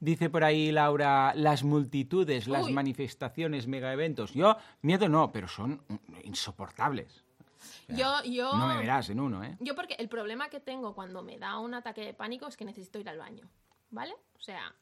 [0.00, 2.72] Dice por ahí Laura, las multitudes, las Uy.
[2.72, 4.32] manifestaciones, mega eventos.
[4.32, 5.82] Yo, miedo no, pero son
[6.24, 7.22] insoportables.
[7.90, 8.56] O sea, Yo, yo...
[8.56, 9.56] No me verás en uno, ¿eh?
[9.60, 12.64] Yo porque el problema que tengo cuando me da un ataque de pánico es que
[12.64, 13.46] necesito ir al baño,
[13.90, 14.14] ¿vale?
[14.36, 14.74] O sea,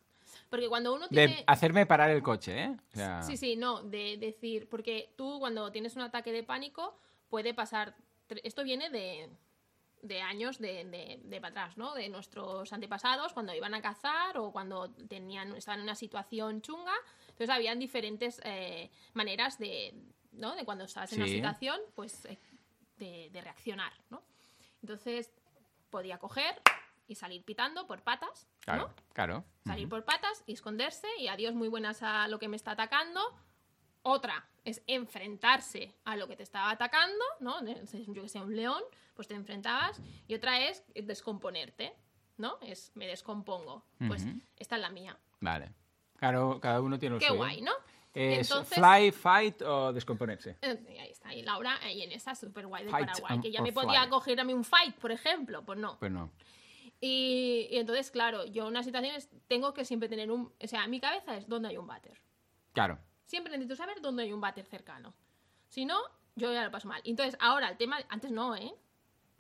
[0.50, 1.44] Porque cuando uno De tiene...
[1.46, 2.76] hacerme parar el coche, ¿eh?
[2.92, 6.98] O sea, Sí, sí, no, de decir, porque tú cuando tienes un ataque de pánico
[7.28, 7.94] puede pasar,
[8.42, 9.30] esto viene de,
[10.02, 11.94] de años de, de, de para atrás, ¿no?
[11.94, 16.94] De nuestros antepasados cuando iban a cazar o cuando tenían, estaban en una situación chunga,
[17.28, 19.94] entonces habían diferentes eh, maneras de,
[20.32, 20.56] ¿no?
[20.56, 22.38] De cuando estabas en una situación, pues eh,
[22.98, 24.20] de, de reaccionar, ¿no?
[24.82, 25.30] Entonces
[25.90, 26.60] podía coger
[27.11, 28.94] y salir pitando por patas, Claro, ¿no?
[29.12, 29.44] claro.
[29.66, 33.20] salir por patas y esconderse y adiós muy buenas a lo que me está atacando.
[34.03, 37.61] Otra es enfrentarse a lo que te estaba atacando, ¿no?
[37.66, 38.83] Yo que sé, un león,
[39.14, 40.01] pues te enfrentabas.
[40.29, 41.92] Y otra es descomponerte,
[42.38, 42.59] ¿no?
[42.62, 43.85] Es me descompongo.
[44.07, 44.25] Pues
[44.57, 45.18] esta es la mía.
[45.40, 45.73] Vale.
[46.16, 47.38] Claro, cada uno tiene lo Qué suyo.
[47.38, 47.73] guay, ¿no?
[48.14, 50.57] Es Entonces- fly, fight o descomponerse.
[50.62, 51.33] Eh, ahí está.
[51.35, 53.40] Y Laura, ahí en esa súper guay de Paraguay.
[53.40, 54.11] Que ya or me podía fly.
[54.11, 55.62] coger a mí un fight, por ejemplo.
[55.64, 55.96] Pues no.
[55.99, 56.31] Pues no.
[57.00, 60.52] Y, y entonces, claro, yo en unas situaciones tengo que siempre tener un...
[60.62, 62.20] O sea, mi cabeza es donde hay un váter.
[62.72, 62.98] Claro.
[63.24, 65.14] Siempre necesito saber dónde hay un váter cercano.
[65.68, 65.98] Si no,
[66.36, 67.00] yo ya lo paso mal.
[67.04, 68.74] Entonces, ahora el tema, antes no, ¿eh?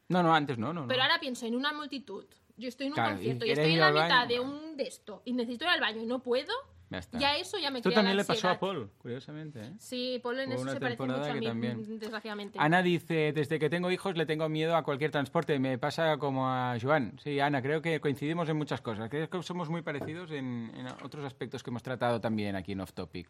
[0.08, 0.82] No, no, antes no, no.
[0.82, 0.88] no.
[0.88, 2.24] Pero ahora pienso en una multitud.
[2.56, 4.76] Yo estoy en un Claro, y concierto y, quieres estoy en la mitad de un
[4.76, 6.52] de esto y necesito ir al baño y no puedo,
[6.90, 7.18] Ya está.
[7.20, 8.58] ya eso ya me Esto también la le pasó a.
[8.58, 9.60] Paul, curiosamente.
[9.60, 9.72] ¿eh?
[9.78, 11.98] Sí, Paul en Hubo eso una se parece mucho a que mí, también.
[12.00, 12.58] desgraciadamente.
[12.60, 15.58] Ana dice, desde que tengo hijos le tengo miedo a cualquier transporte.
[15.60, 17.16] Me pasa como a Joan.
[17.22, 19.08] Sí, Ana, creo que coincidimos en muchas cosas.
[19.08, 22.80] Creo que somos muy parecidos en, en otros aspectos que hemos tratado también aquí en
[22.80, 23.28] Off Topic.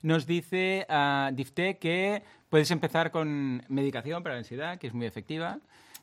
[0.00, 5.06] Nos dice uh, Difte que puedes empezar con medicación para la ansiedad, que es muy
[5.06, 5.58] efectiva.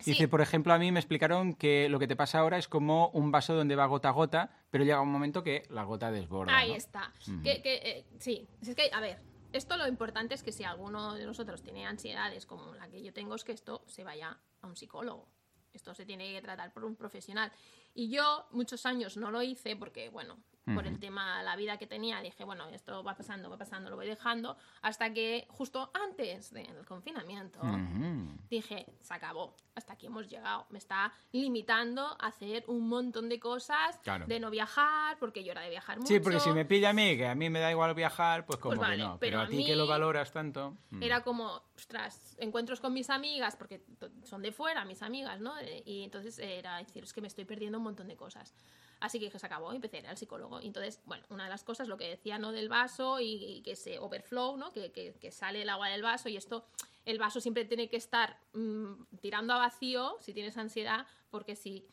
[0.06, 0.28] Dice, Sí.
[0.28, 3.32] por ejemplo, a mí me explicaron que lo que te pasa ahora es como un
[3.32, 6.56] vaso donde va gota a gota, pero llega un momento que la gota desborda.
[6.58, 6.76] Ahí ¿no?
[6.76, 7.13] está.
[7.28, 7.42] Ujú.
[7.42, 9.20] que, que, eh, sí, es que, a ver,
[9.54, 13.13] esto lo importante es que si alguno de nosotros tiene ansiedades como la que yo
[13.13, 15.28] tengo, es que esto se vaya a un psicólogo.
[15.74, 17.52] Esto se tiene que tratar por un profesional.
[17.93, 20.38] Y yo muchos años no lo hice porque, bueno,
[20.73, 23.97] por el tema, la vida que tenía, dije, bueno, esto va pasando, va pasando, lo
[23.97, 28.38] voy dejando, hasta que justo antes del confinamiento Ujú.
[28.49, 30.65] dije, se acabó, hasta aquí hemos llegado.
[30.69, 34.25] Me está limitando a hacer un montón de cosas, Claro.
[34.25, 36.08] de no viajar, porque yo era de viajar mucho.
[36.08, 38.58] Sí, porque si me pilla a mí, que a mí me da igual viajar, pues
[38.58, 39.17] como Pues vale, que no.
[39.19, 40.77] pero Pero, a a ti que lo valoras tanto.
[40.91, 41.03] mm.
[41.03, 43.84] Era como, ostras, encuentros con mis amigas, porque
[44.23, 45.58] son de fuera mis amigas, ¿no?
[45.60, 48.54] Eh, Y entonces era decir, es que me estoy perdiendo un montón de cosas.
[49.00, 50.62] Así que se acabó, empecé a ir al psicólogo.
[50.62, 52.54] Y entonces, bueno, una de las cosas, lo que decía, ¿no?
[52.54, 54.72] Del vaso y, y que se overflow, ¿no?
[54.72, 56.65] Que, que- que sale el agua del vaso y esto,
[57.04, 61.86] el vaso siempre tiene que estar mm, tirando a vacío si tienes ansiedad, porque si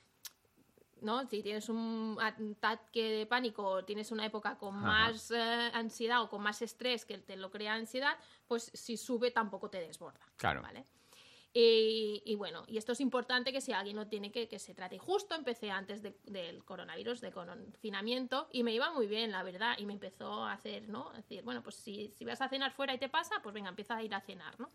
[1.03, 1.27] ¿no?
[1.29, 4.87] Si tienes un ataque de pánico o tienes una época con Ajá.
[4.87, 9.31] más eh, ansiedad o con más estrés que te lo crea ansiedad, pues si sube
[9.31, 10.21] tampoco te desborda.
[10.37, 10.61] Claro.
[10.61, 10.85] ¿vale?
[11.53, 14.73] Y, y bueno, y esto es importante que si alguien no tiene que, que se
[14.73, 14.99] trate.
[14.99, 19.77] Justo empecé antes de- del coronavirus, de confinamiento, y me iba muy bien, la verdad,
[19.79, 21.11] y me empezó a hacer, ¿no?
[21.11, 23.97] decir, bueno, pues si, si vas a cenar fuera y te pasa, pues venga, empieza
[23.97, 24.71] a ir a cenar, ¿no?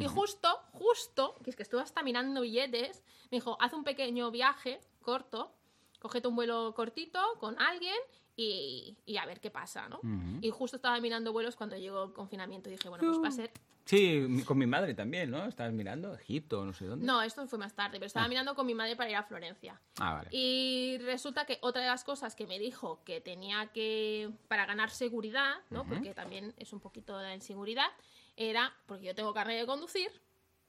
[0.00, 4.30] Y justo, justo, que es que estuve hasta mirando billetes, me dijo, haz un pequeño
[4.32, 5.54] viaje corto,
[6.00, 7.94] cógete un vuelo cortito con alguien
[8.36, 9.98] y, y a ver qué pasa, ¿no?
[9.98, 10.38] Ujú.
[10.40, 13.32] Y justo estaba mirando vuelos cuando llegó el confinamiento y dije, bueno, pues va a
[13.32, 13.50] ser...
[13.84, 15.44] Sí, con mi madre también, ¿no?
[15.44, 17.04] Estabas mirando Egipto, no sé dónde.
[17.04, 19.78] No, esto fue más tarde, pero estaba mirando con mi madre para ir a Florencia.
[19.98, 20.30] Ah, vale.
[20.32, 24.88] Y resulta que otra de las cosas que me dijo que tenía que, para ganar
[24.88, 25.82] seguridad, ¿no?
[25.82, 25.90] Ujú.
[25.90, 27.88] Porque también es un poquito de inseguridad,
[28.36, 30.10] era, porque yo tengo carnet de conducir,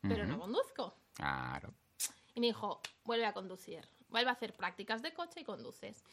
[0.02, 0.42] pero no Ujú.
[0.42, 0.94] conduzco.
[1.14, 1.74] Claro.
[2.34, 6.04] Y me dijo, vuelve a conducir, vuelve a hacer prácticas de coche y conduces.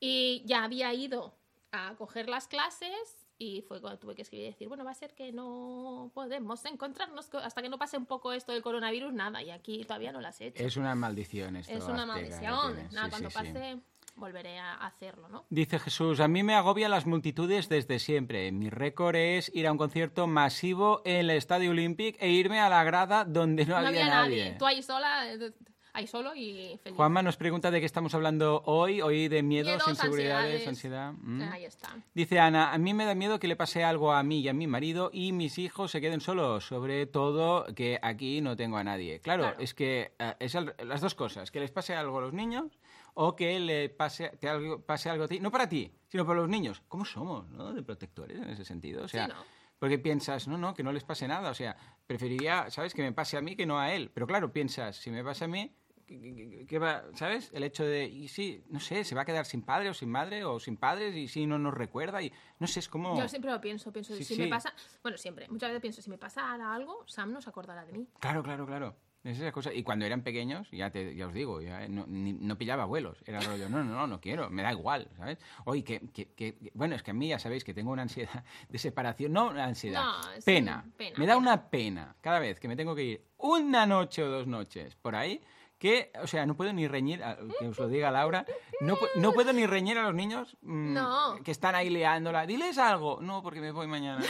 [0.00, 1.36] Y ya había ido
[1.72, 4.94] a coger las clases y fue cuando tuve que escribir y decir, bueno, va a
[4.94, 9.12] ser que no podemos encontrarnos co- hasta que no pase un poco esto del coronavirus,
[9.12, 10.62] nada, y aquí todavía no las he hecho.
[10.62, 11.72] Es una maldición esto.
[11.72, 12.76] Es una maldición.
[12.92, 13.52] Nada, Sí, cuando sí, sí.
[13.52, 13.78] pase
[14.16, 15.46] volveré a hacerlo, ¿no?
[15.50, 18.52] Dice Jesús, a mí me agobian las multitudes desde siempre.
[18.52, 22.68] Mi récord es ir a un concierto masivo en el Estadio Olympic e irme a
[22.68, 24.54] la grada donde no, había, nadie.
[24.60, 25.50] Tú ahí sola, eh,
[25.94, 26.96] ahí solo y feliz.
[26.96, 31.12] Juanma nos pregunta de qué estamos hablando hoy, hoy de miedos, Miedos, inseguridades, ansiedad.
[31.16, 31.42] Mm.
[31.50, 31.96] Ahí está.
[32.14, 34.52] Dice Ana, a mí me da miedo que le pase algo a mí y a
[34.52, 38.84] mi marido y mis hijos se queden solos, sobre todo que aquí no tengo a
[38.84, 39.20] nadie.
[39.20, 39.56] Claro, Claro.
[39.60, 42.78] es que eh, es al- las dos cosas, que les pase algo a los niños
[43.14, 46.40] o que le pase, te algo, pase algo a ti, no para ti, sino para
[46.40, 46.82] los niños.
[46.88, 47.72] ¿Cómo somos, no?
[47.72, 49.04] De protectores en ese sentido.
[49.04, 49.38] O sea, Sí, ¿no?
[49.78, 51.50] porque piensas, no, no, que no les pase nada.
[51.50, 51.76] O sea,
[52.06, 52.92] preferiría, ¿sabes?
[52.94, 54.10] Que me pase a mí que no a él.
[54.12, 55.70] Pero claro, piensas, si me pasa a mí,
[56.06, 57.04] ¿qué, va?
[57.14, 57.50] ¿Sabes?
[57.52, 60.10] El hecho de, y sí, no sé, se va a quedar sin padre o sin
[60.10, 63.16] madre o sin padres y si no nos recuerda y no sé, es como...
[63.16, 64.42] Yo siempre lo pienso, pienso, Sí, si sí.
[64.42, 67.84] me pasa, bueno, siempre, muchas veces pienso, si me pasa algo, Sam no se acordará
[67.84, 68.06] de mí.
[68.20, 68.96] Claro, claro, claro.
[69.24, 69.72] Es esa cosa.
[69.72, 73.22] Y cuando eran pequeños, ya, te, ya os digo, ya no, ni- no pillaba vuelos.
[73.24, 75.38] Era rollo, no, no, no, no quiero, me da igual, ¿sabes?
[75.64, 78.44] Oye, que, que- que- bueno, es que a mí ya sabéis que tengo una ansiedad
[78.68, 80.84] de separación, no una ansiedad, No, sí, pena.
[80.98, 81.36] pena, Me da pena.
[81.38, 85.16] una pena cada vez que me tengo que ir una noche o dos noches por
[85.16, 85.40] ahí.
[85.84, 88.46] Que, o sea, no puedo ni reñir, a- que os lo diga Laura,
[88.80, 91.36] no, no puedo ni reñir a los niños mm, No.
[91.44, 92.46] que están ahí liándola.
[92.46, 93.18] Diles algo.
[93.20, 94.24] No, porque me voy mañana.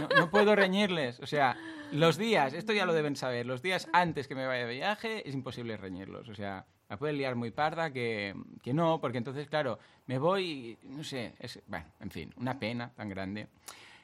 [0.00, 1.18] No, no puedo reñirles.
[1.18, 1.56] O sea,
[1.90, 5.28] los días, esto ya lo deben saber, los días antes que me vaya de viaje
[5.28, 6.28] es imposible reñirlos.
[6.28, 10.78] O sea, la pueden liar muy parda que, que no, porque entonces, claro, me voy,
[10.80, 13.48] y, no sé, es, bueno, en fin, una pena tan grande.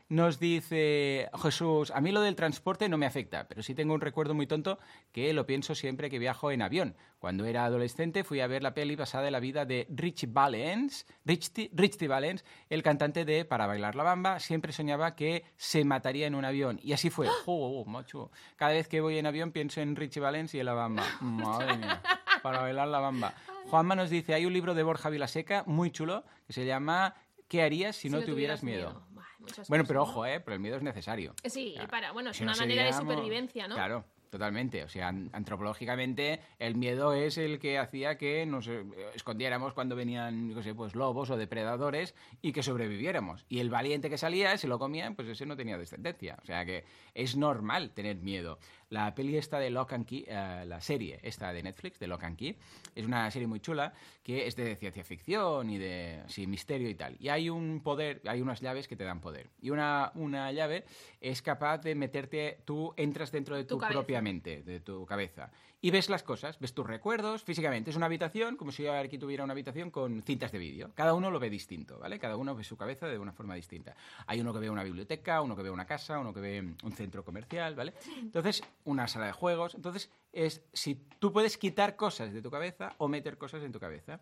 [0.08, 4.00] Nos dice Jesús, a mí lo del transporte no me afecta, pero sí tengo un
[4.00, 4.78] recuerdo muy tonto
[5.10, 6.94] que lo pienso siempre que viajo en avión.
[7.18, 11.06] Cuando era adolescente fui a ver la peli basada en la vida de Richie Valens,
[11.24, 14.38] Richie, Richie Valens, el cantante de Para bailar la bamba.
[14.38, 17.26] Siempre soñaba que se mataría en un avión y así fue.
[17.46, 18.30] ¡Oh, macho!
[18.54, 21.02] Cada vez que voy en avión pienso en Richie Valens y en la bamba.
[21.20, 22.00] Madre mía,
[22.44, 23.34] para bailar la bamba.
[23.70, 27.16] Juanma nos dice, hay un libro de Borja Vilaseca muy chulo que se llama
[27.48, 29.02] ¿Qué harías si, no, tuvieras miedo?
[29.46, 30.10] Muchas Bueno, cosas, pero ¿no?
[30.10, 30.40] ojo, ¿eh?
[30.40, 31.34] Pero el miedo es necesario.
[31.44, 31.88] Sí, Claro.
[31.90, 33.74] para, bueno, es Si no una manera de supervivencia, ¿no?
[33.74, 34.84] Claro, totalmente.
[34.84, 39.96] O sea, an- antropológicamente el miedo es el que hacía que nos eh, escondiéramos cuando
[39.96, 43.44] venían, qué sé, pues lobos o depredadores y que sobreviviéramos.
[43.48, 46.36] Y el valiente que salía, se lo comían, pues ese no tenía descendencia.
[46.42, 48.58] O sea que es normal tener miedo.
[48.90, 52.22] La peli esta de Lock and Key, eh, la serie esta de Netflix, de Lock
[52.24, 52.56] and Key,
[52.94, 56.94] es una serie muy chula que es de ciencia ficción y de sí, misterio y
[56.94, 57.16] tal.
[57.18, 59.50] Y hay un poder, hay unas llaves que te dan poder.
[59.60, 60.84] Y una, una llave
[61.20, 65.50] es capaz de meterte, tú entras dentro de Tu propia mente, de tu cabeza.
[65.80, 67.90] Y ves las cosas, ves tus recuerdos físicamente.
[67.90, 70.90] Es una habitación, como si yo aquí tuviera una habitación con cintas de vídeo.
[70.94, 72.18] Cada uno lo ve distinto, ¿vale?
[72.18, 73.94] Cada uno ve su cabeza de una forma distinta.
[74.26, 76.92] Hay uno que ve una biblioteca, uno que ve una casa, uno que ve un
[76.92, 77.92] centro comercial, ¿vale?
[78.18, 79.74] Entonces, una sala de juegos.
[79.74, 83.78] Entonces, es si tú puedes quitar cosas de tu cabeza o meter cosas en tu
[83.78, 84.20] cabeza.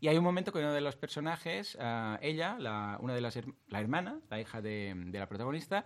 [0.00, 3.36] Y hay un momento que uno de los personajes, ah, ella, la, una de las
[3.36, 5.84] her- la hermana, la hija de, de la protagonista,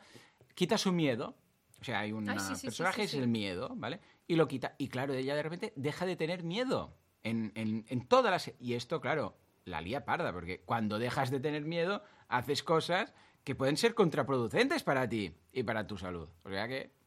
[0.54, 1.36] quita su miedo.
[1.80, 4.00] O sea, hay un Ay, sí, sí, sí, personaje, sí, es el miedo, ¿vale?
[4.26, 4.74] Y lo quita.
[4.78, 8.52] Y claro, ella de repente deja de tener miedo en, en, en todas las...
[8.60, 13.14] Y esto, claro, la lía parda, porque cuando dejas de tener miedo, haces cosas
[13.44, 16.28] que pueden ser contraproducentes para ti y para tu salud.
[16.44, 16.97] O sea que...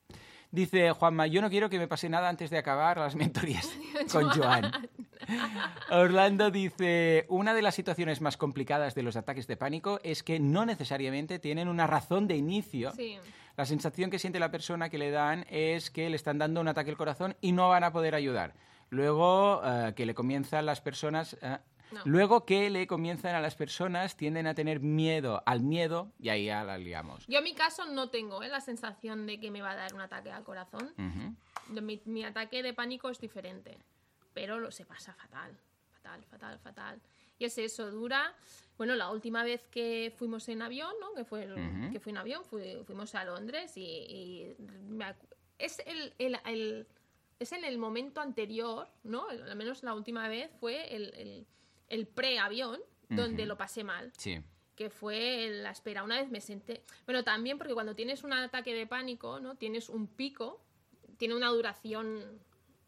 [0.51, 3.69] Dice Juanma, yo no quiero que me pase nada antes de acabar las mentorías
[4.11, 4.69] con Joan.
[5.89, 10.39] Orlando dice, una de las situaciones más complicadas de los ataques de pánico es que
[10.39, 12.91] no necesariamente tienen una razón de inicio.
[12.91, 13.17] Sí.
[13.55, 16.67] La sensación que siente la persona que le dan es que le están dando un
[16.67, 18.53] ataque al corazón y no van a poder ayudar.
[18.89, 21.37] Luego eh, que le comienzan las personas...
[21.41, 21.59] eh,
[21.91, 22.01] No.
[22.05, 26.45] Luego que le comienzan a las personas tienden a tener miedo al miedo y ahí
[26.45, 27.25] ya la liamos.
[27.27, 28.47] Yo en mi caso no tengo ¿eh?
[28.49, 30.93] la sensación de que me va a dar un ataque al corazón.
[31.69, 33.77] Mi, mi ataque de pánico es diferente,
[34.33, 35.57] pero lo se pasa fatal,
[35.91, 37.01] fatal, fatal, fatal.
[37.39, 38.33] Y es eso, dura.
[38.77, 41.13] Bueno, la última vez que fuimos en avión, ¿no?
[41.13, 44.55] Que fue, el- que fue en avión, fui- fuimos a Londres y, y
[44.89, 45.27] me acu-
[45.59, 46.87] es el, el- el-
[47.39, 49.27] es en el momento anterior, ¿no?
[49.29, 51.45] Al menos la última vez fue el,
[51.91, 54.41] el, pre-avión donde lo pasé mal Sí.
[54.75, 56.03] que fue la espera.
[56.03, 56.83] Una vez me senté.
[57.05, 59.55] Bueno, también porque cuando tienes un ataque de pánico, ¿no?
[59.55, 60.61] Tienes un pico,
[61.17, 62.41] tiene una duración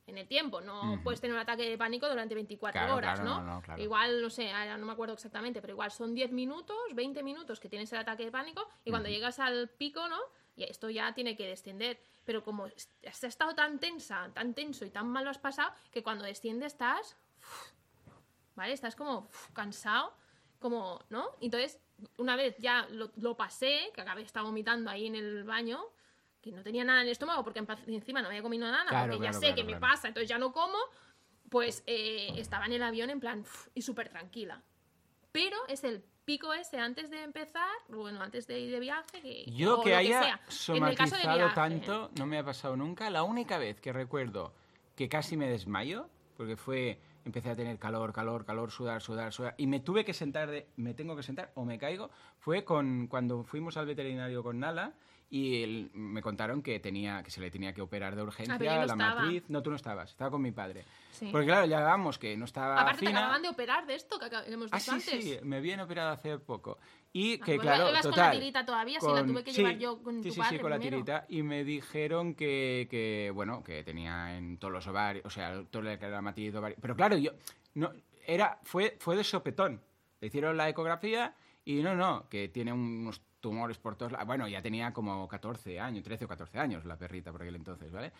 [0.08, 0.62] en el tiempo.
[0.62, 1.04] No Ujú.
[1.04, 3.42] puedes tener un ataque de pánico durante 24 Claro, horas, claro, ¿no?
[3.44, 3.82] no, no, claro.
[3.82, 7.60] Igual, no sé, ahora no me acuerdo exactamente, pero igual son 10 minutos, 20 minutos
[7.60, 10.20] que tienes el ataque de pánico y cuando llegas al pico, ¿no?
[10.56, 12.00] Y esto ya tiene que descender.
[12.26, 12.66] Pero como
[13.08, 16.66] has estado tan tensa, tan tenso y tan mal lo has pasado, que cuando desciende
[16.66, 17.18] estás
[18.56, 18.74] ¿vale?
[18.74, 20.14] Estás como uf, cansado,
[20.60, 21.30] como, ¿no?
[21.42, 21.80] Entonces,
[22.18, 25.82] una vez ya lo, lo pasé, que acabé estaba vomitando ahí en el baño,
[26.42, 29.24] que no tenía nada en el estómago porque encima no había comido nada, Claro, porque
[29.24, 30.78] ya claro, sé claro, que me pasa, entonces ya no como,
[31.50, 34.62] pues eh, estaba en el avión en plan uf, y súper tranquila.
[35.32, 39.46] Pero es el pico ese antes de empezar, bueno, antes de ir de viaje, que,
[39.52, 40.76] Yo que haya sea.
[40.76, 43.10] En el caso de somatizado tanto no me ha pasado nunca.
[43.10, 44.54] La única vez que recuerdo
[44.96, 49.56] que casi me desmayo, porque fue, empecé a tener calor, calor, calor, sudar, sudar, sudar,
[49.58, 52.10] y me tuve que sentar, de, me tengo que sentar o me caigo,
[52.40, 54.94] fue con, cuando fuimos al veterinario con Nala
[55.36, 58.60] y él- me contaron que, tenía, que se le tenía que operar de urgencia Ah,
[58.60, 59.22] no la estaba.
[59.22, 59.44] matriz.
[59.48, 60.86] No, tú no estabas, estaba con mi padre.
[61.10, 61.30] Sí.
[61.32, 63.18] Porque claro, ya vamos, que no estaba Aparte te fina.
[63.20, 65.24] acababan de operar de esto que hemos Ah, dicho sí, antes.
[65.24, 66.78] sí, me habían operado hace poco.
[67.12, 68.14] Y Ah, que, pues claro, ibas total.
[68.14, 70.58] con la tirita todavía, sí, la tuve que llevar yo con sí, tu sí, padre
[70.58, 70.98] sí, con la primero.
[70.98, 71.26] tirita.
[71.30, 76.06] Y me dijeron que, que, bueno, que tenía en todos los ovarios, o sea, que
[76.06, 76.78] era matriz, ovario.
[76.80, 77.32] Pero claro, yo,
[77.74, 77.92] no,
[78.28, 79.82] era, fue, fue de sopetón.
[80.22, 81.34] Le hicieron la ecografía
[81.66, 84.26] y no, no, que tiene unos tumores por todos lados.
[84.26, 87.92] Bueno, ya tenía como 14 años, 13 o 14 años la perrita por aquel entonces,
[87.92, 88.14] ¿vale?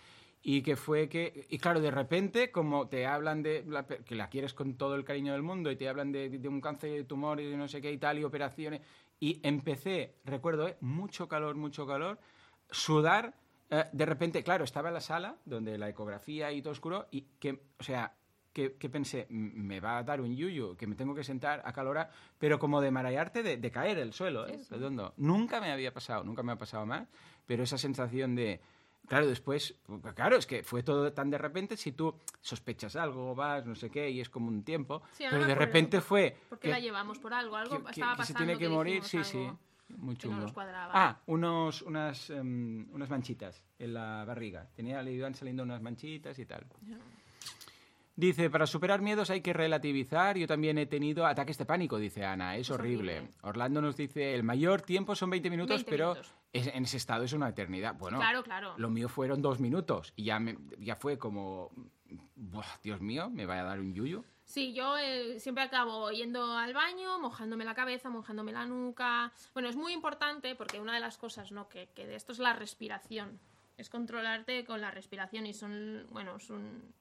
[0.44, 4.30] Y que fue que, y claro, de repente, como te hablan de la que la
[4.30, 7.04] quieres con todo el cariño del mundo y te hablan de, de un cáncer de
[7.06, 8.82] tumor y no sé qué y tal, y operaciones,
[9.22, 10.76] y empecé, recuerdo, ¿eh?
[10.82, 12.20] mucho calor, mucho calor,
[12.70, 13.34] sudar,
[13.70, 17.22] eh, de repente, claro, estaba en la sala donde la ecografía y todo oscuro, y
[17.40, 18.14] que, o sea,
[18.54, 21.62] que, que pensé, "M- me va a dar un yuyu, que me tengo que sentar
[21.66, 24.60] a calor, pero como de marallarte, de, de caer el suelo, ¿eh?
[24.70, 25.14] Redondo.
[25.18, 27.08] Nunca me había pasado, nunca me ha pasado más,
[27.46, 28.62] pero esa sensación de...
[29.06, 29.76] Claro, después,
[30.16, 33.90] claro, es que fue todo tan de repente, si tú sospechas algo, vas, no sé
[33.90, 36.38] qué, y es como un tiempo, Sí, pero de repente fue...
[36.48, 39.04] Porque que- la llevamos por algo, algo que, estaba que se pasando tiene que, morir,
[39.04, 39.38] sí, dijimos sí.
[39.40, 39.60] algo
[39.98, 40.46] Muy que no
[40.94, 44.70] ah, unos, unas, em, unas manchitas en la barriga.
[44.74, 46.66] Tenía, le iban saliendo unas manchitas y tal.
[48.16, 50.38] Dice, para superar miedos hay que relativizar.
[50.38, 52.56] Yo también he tenido ataques de pánico, dice Ana.
[52.56, 53.18] Es, Es horrible.
[53.18, 53.36] horrible.
[53.42, 56.32] Orlando nos dice, el mayor tiempo son 20 minutos, 20 pero minutos.
[56.54, 57.96] es- en ese estado es una eternidad.
[57.96, 58.76] Bueno, claro, claro.
[58.78, 60.14] lo mío fueron dos minutos.
[60.16, 61.72] Y ya, me- ya fue como,
[62.36, 64.24] "Buah, Dios mío, me vaya a dar un yuyu.
[64.46, 69.32] Sí, yo eh, siempre acabo yendo al baño, mojándome la cabeza, mojándome la nuca.
[69.54, 71.68] Bueno, es muy importante porque una de las cosas, ¿no?
[71.68, 73.40] Que, que de esto es la respiración.
[73.78, 76.94] Es controlarte con la respiración y son, bueno, son...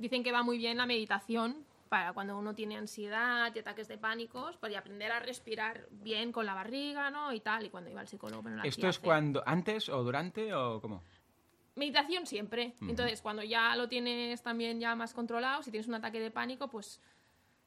[0.00, 3.98] Dicen que va muy bien la meditación para cuando uno tiene ansiedad y ataques de
[3.98, 7.32] pánicos, para aprender a respirar bien con la barriga, ¿no?
[7.32, 8.42] Y tal, y cuando iba al psicólogo.
[8.42, 11.02] pero no la ¿Esto es cuando, antes o durante o cómo?
[11.74, 12.74] Meditación siempre.
[12.80, 16.68] Entonces, cuando ya lo tienes también ya más controlado, si tienes un ataque de pánico,
[16.68, 17.00] pues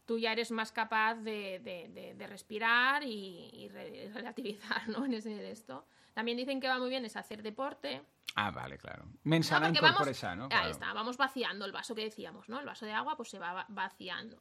[0.06, 5.06] tú ya eres más capaz de, de- de- de respirar y, y re- relativizar, ¿no?
[5.06, 5.86] En ese esto.
[6.14, 8.02] También dicen que va muy bien es hacer deporte.
[8.36, 9.04] Ah, vale, claro.
[9.06, 10.70] No, Mensana porque incorpore sano, Ahí claro.
[10.70, 12.60] está, vamos vaciando el vaso que decíamos, ¿no?
[12.60, 14.40] El vaso de agua pues se va va- vaciando.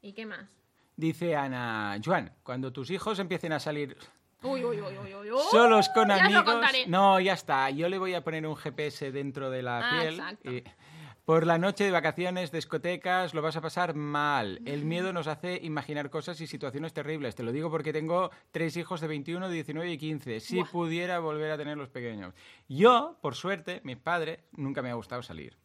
[0.00, 0.48] ¿Y qué más?
[0.96, 3.96] Dice Ana, Joan, cuando tus hijos empiecen a salir
[4.42, 7.70] Uy, uy, uy, solos con Ya amigos, no, ya está.
[7.70, 10.14] Yo le voy a poner un GPS dentro de la Ah, piel.
[10.14, 10.52] exacto.
[10.52, 10.64] y-
[11.28, 14.62] por la noche de vacaciones, discotecas, lo vas a pasar mal.
[14.64, 17.34] El miedo nos hace imaginar cosas y situaciones terribles.
[17.34, 20.40] Te lo digo porque tengo tres hijos de 21, 19 y 15.
[20.40, 20.70] Si Buah.
[20.70, 22.32] pudiera volver a tener los pequeños.
[22.66, 25.58] Yo, por suerte, mi padre nunca me ha gustado salir.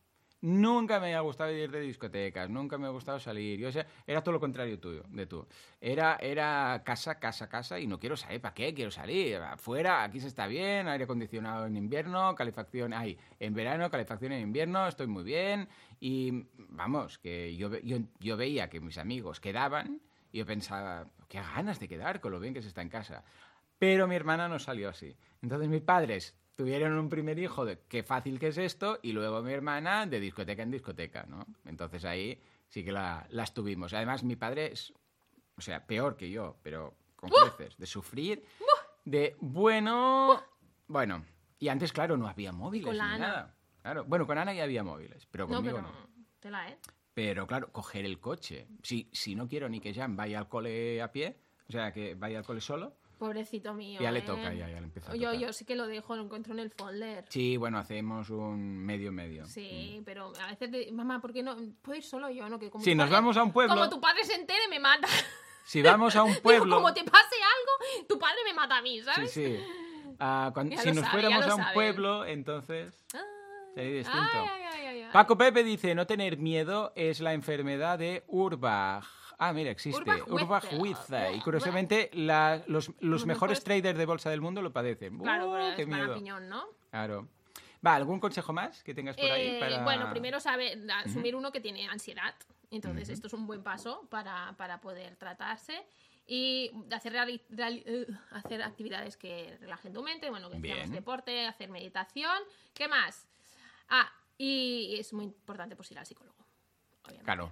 [0.43, 3.57] Nunca me ha gustado ir de discotecas, nunca me ha gustado salir.
[3.61, 5.47] Yo, o sea, era todo lo contrario tuyo, de tú.
[5.79, 8.41] Era, era casa, casa, casa y no quiero salir.
[8.41, 8.73] ¿Para qué?
[8.73, 9.37] Quiero salir.
[9.37, 14.41] Afuera, aquí se está bien, aire acondicionado en invierno, calefacción, ay, en verano, calefacción en
[14.41, 15.69] invierno, estoy muy bien.
[16.01, 20.01] Y vamos, que yo, yo, yo veía que mis amigos quedaban
[20.33, 23.23] y yo pensaba, qué ganas de quedar con lo bien que se está en casa.
[23.79, 25.15] Pero mi hermana no salió así.
[25.41, 29.41] Entonces mis padres tuvieron un primer hijo de qué fácil que es esto y luego
[29.41, 31.45] mi hermana de discoteca en discoteca, ¿no?
[31.65, 32.39] Entonces ahí
[32.69, 33.93] sí que la- las tuvimos.
[33.93, 34.93] Además mi padre es,
[35.57, 38.43] o sea, peor que yo, pero con creces, de sufrir,
[39.05, 40.41] de bueno,
[40.87, 41.25] bueno.
[41.59, 43.27] Y antes, claro, no había móviles con la ni Ana.
[43.27, 43.55] nada.
[43.81, 46.09] Claro, bueno, con Ana ya había móviles, pero No, conmigo pero no.
[46.39, 46.77] tela, ¿eh?
[47.13, 48.67] Pero claro, coger el coche.
[48.81, 51.37] Si, si no quiero ni que Jan vaya al cole a pie,
[51.69, 54.01] o sea, que vaya al cole solo, Pobrecito mío.
[54.01, 54.23] ya le ¿eh?
[54.23, 55.39] toca, ya, ya le empieza a Yo, tocar.
[55.39, 57.25] yo sí que lo dejo, lo encuentro en el folder.
[57.29, 59.45] Sí, bueno, hacemos un medio-medio.
[59.45, 61.55] Sí, pero a veces, de- mamá, ¿por qué no?
[61.81, 62.49] ¿Puedo ir solo yo?
[62.49, 64.67] no que como Si nos padre- vamos a un pueblo- Como tu padre se entere,
[64.69, 65.07] me mata.
[65.65, 66.75] Si vamos a un Digo, pueblo...
[66.75, 69.31] como te pase algo, tu padre me mata a mí, Sí, ¿sabes?
[69.31, 69.57] sí.
[70.19, 71.73] Ah, cuan- Ya si nos sabe, fuéramos a un sabe.
[71.73, 73.21] pueblo, entonces Ay,
[73.73, 74.19] sería distinto.
[74.33, 75.09] ay, ay, ay.
[75.13, 79.05] Paco Pepe dice, no tener miedo es la enfermedad de Urbach.
[79.45, 79.99] Ah, mira, existe.
[79.99, 80.33] Urbach-Wiesel.
[80.79, 81.35] Urbach-Wiesel.
[81.35, 85.17] Y curiosamente, la- los, los Los mejores mejores- traders de bolsa del mundo lo padecen.
[85.19, 86.13] Claro, ¡Uh, qué miedo!
[86.15, 86.65] piñón, ¿no?
[86.91, 87.27] Claro.
[87.85, 89.47] Va, ¿algún consejo más que tengas por ahí?
[89.55, 92.33] Eh, para- Bueno, primero saber asumir uno que tiene ansiedad.
[92.71, 95.83] Entonces, esto es un buen paso para, para poder tratarse.
[96.25, 100.29] Y hacer, reali- reali- eh, hacer actividades que relajen tu mente.
[100.29, 100.89] Bueno, que Bien.
[100.91, 102.37] deporte, hacer meditación.
[102.73, 103.27] ¿Qué más?
[103.89, 106.37] Ah, y es muy importante pues ir al psicólogo.
[107.03, 107.25] obviamente.
[107.25, 107.51] Claro.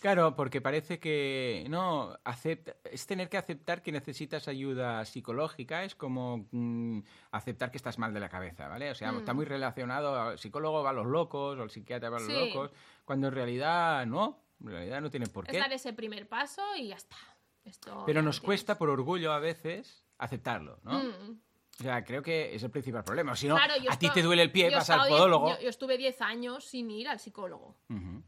[0.00, 5.94] Claro, porque parece que no acepta, es tener que aceptar que necesitas ayuda psicológica, es
[5.94, 7.00] como mm,
[7.32, 8.90] aceptar que estás mal de la cabeza, ¿vale?
[8.90, 12.18] O sea, está muy relacionado al psicólogo va a los locos o el psiquiatra va
[12.18, 12.48] a los Sí.
[12.52, 12.70] locos,
[13.04, 15.58] cuando en realidad no, en realidad no tiene por Es qué.
[15.58, 17.16] dar ese primer paso y ya está.
[17.64, 21.00] Esto Pero nos cuesta por orgullo a veces aceptarlo, ¿no?
[21.02, 21.40] Mm.
[21.80, 23.36] O sea, creo que es el principal problema.
[23.36, 25.50] Si no, Claro, a ti te duele el pie, vas al diez- podólogo.
[25.56, 27.76] Yo, yo estuve 10 años sin ir al psicólogo.
[27.88, 28.22] Ujú.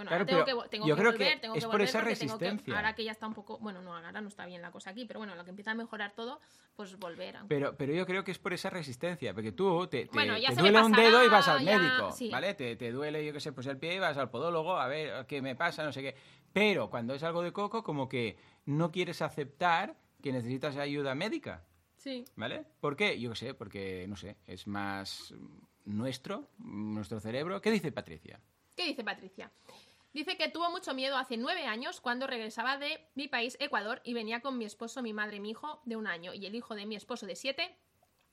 [0.00, 1.80] Bueno, Claro, ahora tengo que, tengo yo que creo volver, que tengo es que por
[1.82, 2.74] esa porque tengo que- resistencia.
[2.76, 5.04] ahora que ya está un poco, bueno, no, ahora no está bien la cosa aquí,
[5.04, 6.40] pero bueno, lo que empieza a mejorar todo,
[6.74, 7.36] pues volver.
[7.36, 10.80] aunque- Pero, pero yo creo que es por esa resistencia, porque tú te, Bueno, duele
[10.80, 12.30] un dedo y vas al ya, médico, sí.
[12.30, 12.54] ¿vale?
[12.54, 15.26] Te, te duele, yo qué sé, pues el pie y vas al podólogo, a ver
[15.26, 16.14] qué me pasa, no sé qué.
[16.54, 21.62] Pero cuando es algo de coco, como que no quieres aceptar que necesitas ayuda médica.
[21.98, 22.24] Sí.
[22.36, 22.64] ¿Vale?
[22.80, 23.20] ¿Por qué?
[23.20, 25.34] Yo qué sé, porque, no sé, es más
[25.84, 27.60] nuestro, nuestro cerebro.
[27.60, 28.40] ¿Qué dice Patricia?
[28.76, 29.50] ¿Qué dice Patricia?
[30.12, 34.12] Dice que tuvo mucho miedo hace nueve años cuando regresaba de mi país, Ecuador, y
[34.12, 36.84] venía con mi esposo, mi madre mi hijo de un año, y el hijo de
[36.84, 37.76] mi esposo de siete.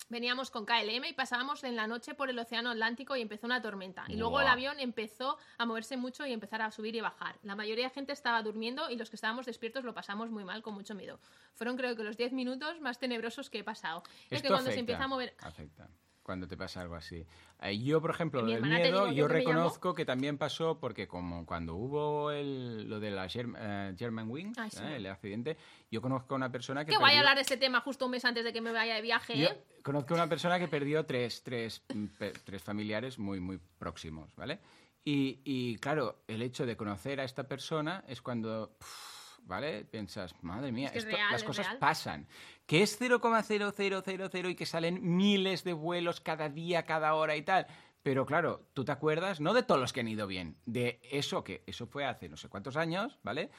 [0.09, 3.61] Veníamos con KLM y pasábamos en la noche por el Océano Atlántico y empezó una
[3.61, 4.05] tormenta.
[4.07, 7.37] Y luego el avión empezó a moverse mucho y empezar a subir y bajar.
[7.43, 10.61] La mayoría de gente estaba durmiendo y los que estábamos despiertos lo pasamos muy mal,
[10.61, 11.19] con mucho miedo.
[11.55, 14.03] Fueron creo que los diez minutos más tenebrosos que he pasado.
[14.29, 15.35] es que cuando se empieza a mover...
[15.39, 15.89] Afecta.
[16.27, 17.25] Cuando te pasa algo así.
[17.61, 21.75] Eh, yo, por ejemplo, del miedo, yo que reconozco que también pasó porque como cuando
[21.75, 24.79] hubo el, lo de la Germ- eh, German Wings, Ay, sí.
[24.83, 25.55] eh, el accidente,
[25.89, 28.11] yo conozco a una persona que Que voy a hablar de este tema justo un
[28.11, 29.63] mes antes de que me vaya de viaje, Yo ¿eh?
[29.81, 32.07] conozco a una persona que perdió tres, tres, mm,
[32.43, 34.59] tres familiares muy, muy próximos, ¿vale?
[35.05, 38.75] Y, y, claro, el hecho de conocer a esta persona es cuando,
[39.47, 39.85] ¿vale?
[39.85, 41.79] Piensas, madre mía, Es que es esto- real, las es cosas real.
[41.79, 42.27] pasan.
[42.65, 47.65] Que es 0,0000 y que salen miles de vuelos cada día, cada hora y tal.
[48.03, 51.43] Pero claro, tú te acuerdas, no de todos los que han ido bien, de eso
[51.43, 53.49] que eso fue hace no sé cuántos años, ¿vale?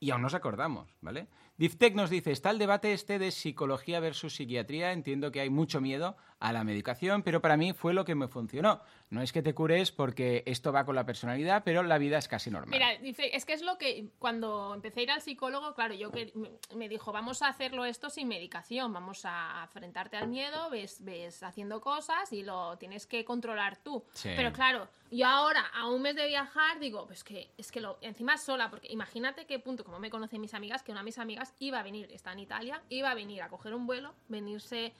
[0.00, 1.26] Y aún nos acordamos, ¿vale?
[1.58, 5.80] Diftec nos dice, está el debate este de psicología versus psiquiatría, entiendo que hay mucho
[5.80, 8.80] miedo a la medicación, pero para mí fue lo que me funcionó.
[9.10, 12.28] No es que te cures porque esto va con la personalidad, pero la vida es
[12.28, 12.70] casi normal.
[12.70, 16.12] Mira, dice, es que es lo que cuando empecé a ir al psicólogo, claro, yo
[16.12, 16.32] que
[16.76, 21.42] me, dijo, vamos a hacerlo esto sin medicación, vamos a enfrentarte al miedo, ves, ves
[21.42, 24.04] haciendo cosas y lo tienes que controlar tú.
[24.12, 24.30] Sí.
[24.36, 27.98] Pero claro, yo ahora, a un mes de viajar, digo, pues que es que lo,
[28.02, 31.18] encima sola, porque imagínate qué punto, como me conocen mis amigas, que una de mis
[31.18, 34.92] amigas iba a venir, está en Italia, iba a venir a coger un vuelo, venirse,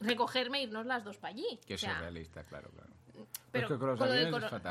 [0.00, 1.58] recogerme, irnos las dos para allí.
[1.66, 2.90] que O eso sea, es realista, claro, claro.
[3.52, 4.30] pero con lo del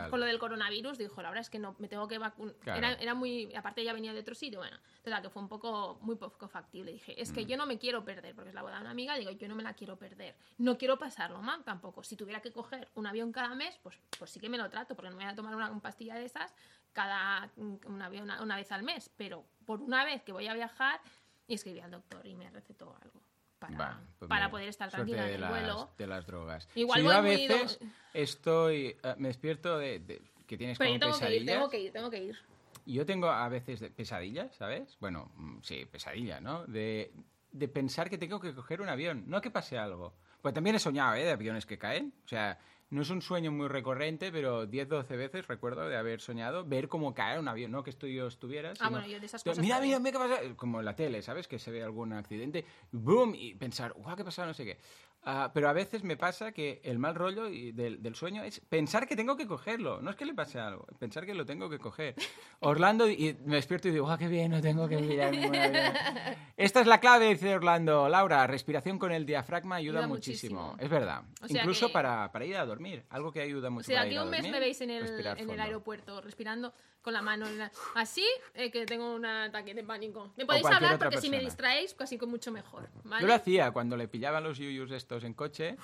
[0.09, 2.53] con lo del coronavirus dijo, la verdad es que no me tengo que vacunar.
[2.55, 2.77] Claro.
[2.77, 3.53] Era, era muy.
[3.55, 4.77] Aparte, ella venía de otro sitio, bueno.
[4.97, 6.91] Entonces, que fue un poco, muy poco factible.
[6.91, 7.34] Dije, es Mm.
[7.36, 9.47] que yo no me quiero perder, porque es la boda de una amiga, digo, yo
[9.47, 10.36] no me la quiero perder.
[10.57, 12.03] No quiero pasarlo mal tampoco.
[12.03, 14.93] Si tuviera que coger un avión cada mes, pues, pues sí que me lo trato,
[14.95, 16.53] porque no me voy a tomar una, pastilla de esas
[16.91, 19.09] cada un avión una, una vez al mes.
[19.17, 20.99] Pero por una vez que voy a viajar,
[21.47, 23.21] y escribí al doctor y me recetó algo.
[23.59, 25.89] Para, Va, pues para mira, poder estar tranquila en el las, vuelo.
[25.97, 26.67] de las drogas.
[26.75, 27.79] Igual Si yo a do- veces
[28.13, 31.55] estoy, eh, me despierto de, de- que tienes Pero como tengo que ir, pesadillas.
[31.55, 32.37] tengo que ir, tengo que ir.
[32.85, 34.97] Yo tengo a veces de- pesadillas, ¿sabes?
[34.99, 36.65] Bueno, mm, sí, pesadillas, ¿no?
[36.65, 37.13] De,
[37.51, 40.13] de pensar que tengo que coger un avión, no que pase algo.
[40.41, 41.23] Pues también he soñado, ¿eh?
[41.23, 42.13] De aviones que caen.
[42.25, 42.59] O sea,
[42.89, 46.88] no es un sueño muy recurrente, pero 10, 12 veces recuerdo de haber soñado ver
[46.88, 48.73] cómo cae un avión, no que tú y yo estuvieras.
[48.79, 50.55] Ah, sino- bueno, yo de esas cosas Mira, mira, mira qué pasa.
[50.55, 51.47] Como en la tele, ¿sabes?
[51.47, 54.45] Que se ve algún accidente, boom, y pensar, guau, ¿qué pasa?
[54.45, 54.77] No sé qué.
[55.26, 58.59] Ah, pero a veces me pasa que el mal rollo y del, del sueño es
[58.59, 60.01] pensar que tengo que cogerlo.
[60.01, 62.15] No es que le pase algo, pensar que lo tengo que coger.
[62.59, 64.51] Orlando, y me despierto y digo, ¡ah, qué bien!
[64.51, 65.53] No tengo que avión".
[66.57, 68.09] Esta es la clave, dice Orlando.
[68.09, 70.61] Laura, respiración con el diafragma ayuda, Ayuda muchísimo.
[70.61, 70.84] muchísimo.
[70.84, 71.21] Es verdad.
[71.41, 73.05] O sea Incluso que- para, para ir a dormir.
[73.09, 74.82] Algo que ayuda O mucho sea, para aquí ir a un mes dormir, me veis
[74.82, 78.25] en el, en el aeropuerto respirando con la mano en la- así,
[78.55, 80.31] eh, que tengo un ataque de pánico.
[80.37, 82.89] Me podéis hablar porque si me distraéis, casi con mucho mejor.
[83.03, 83.21] ¿vale?
[83.21, 85.75] Yo lo hacía cuando le pillaban los yuyus estos en coche.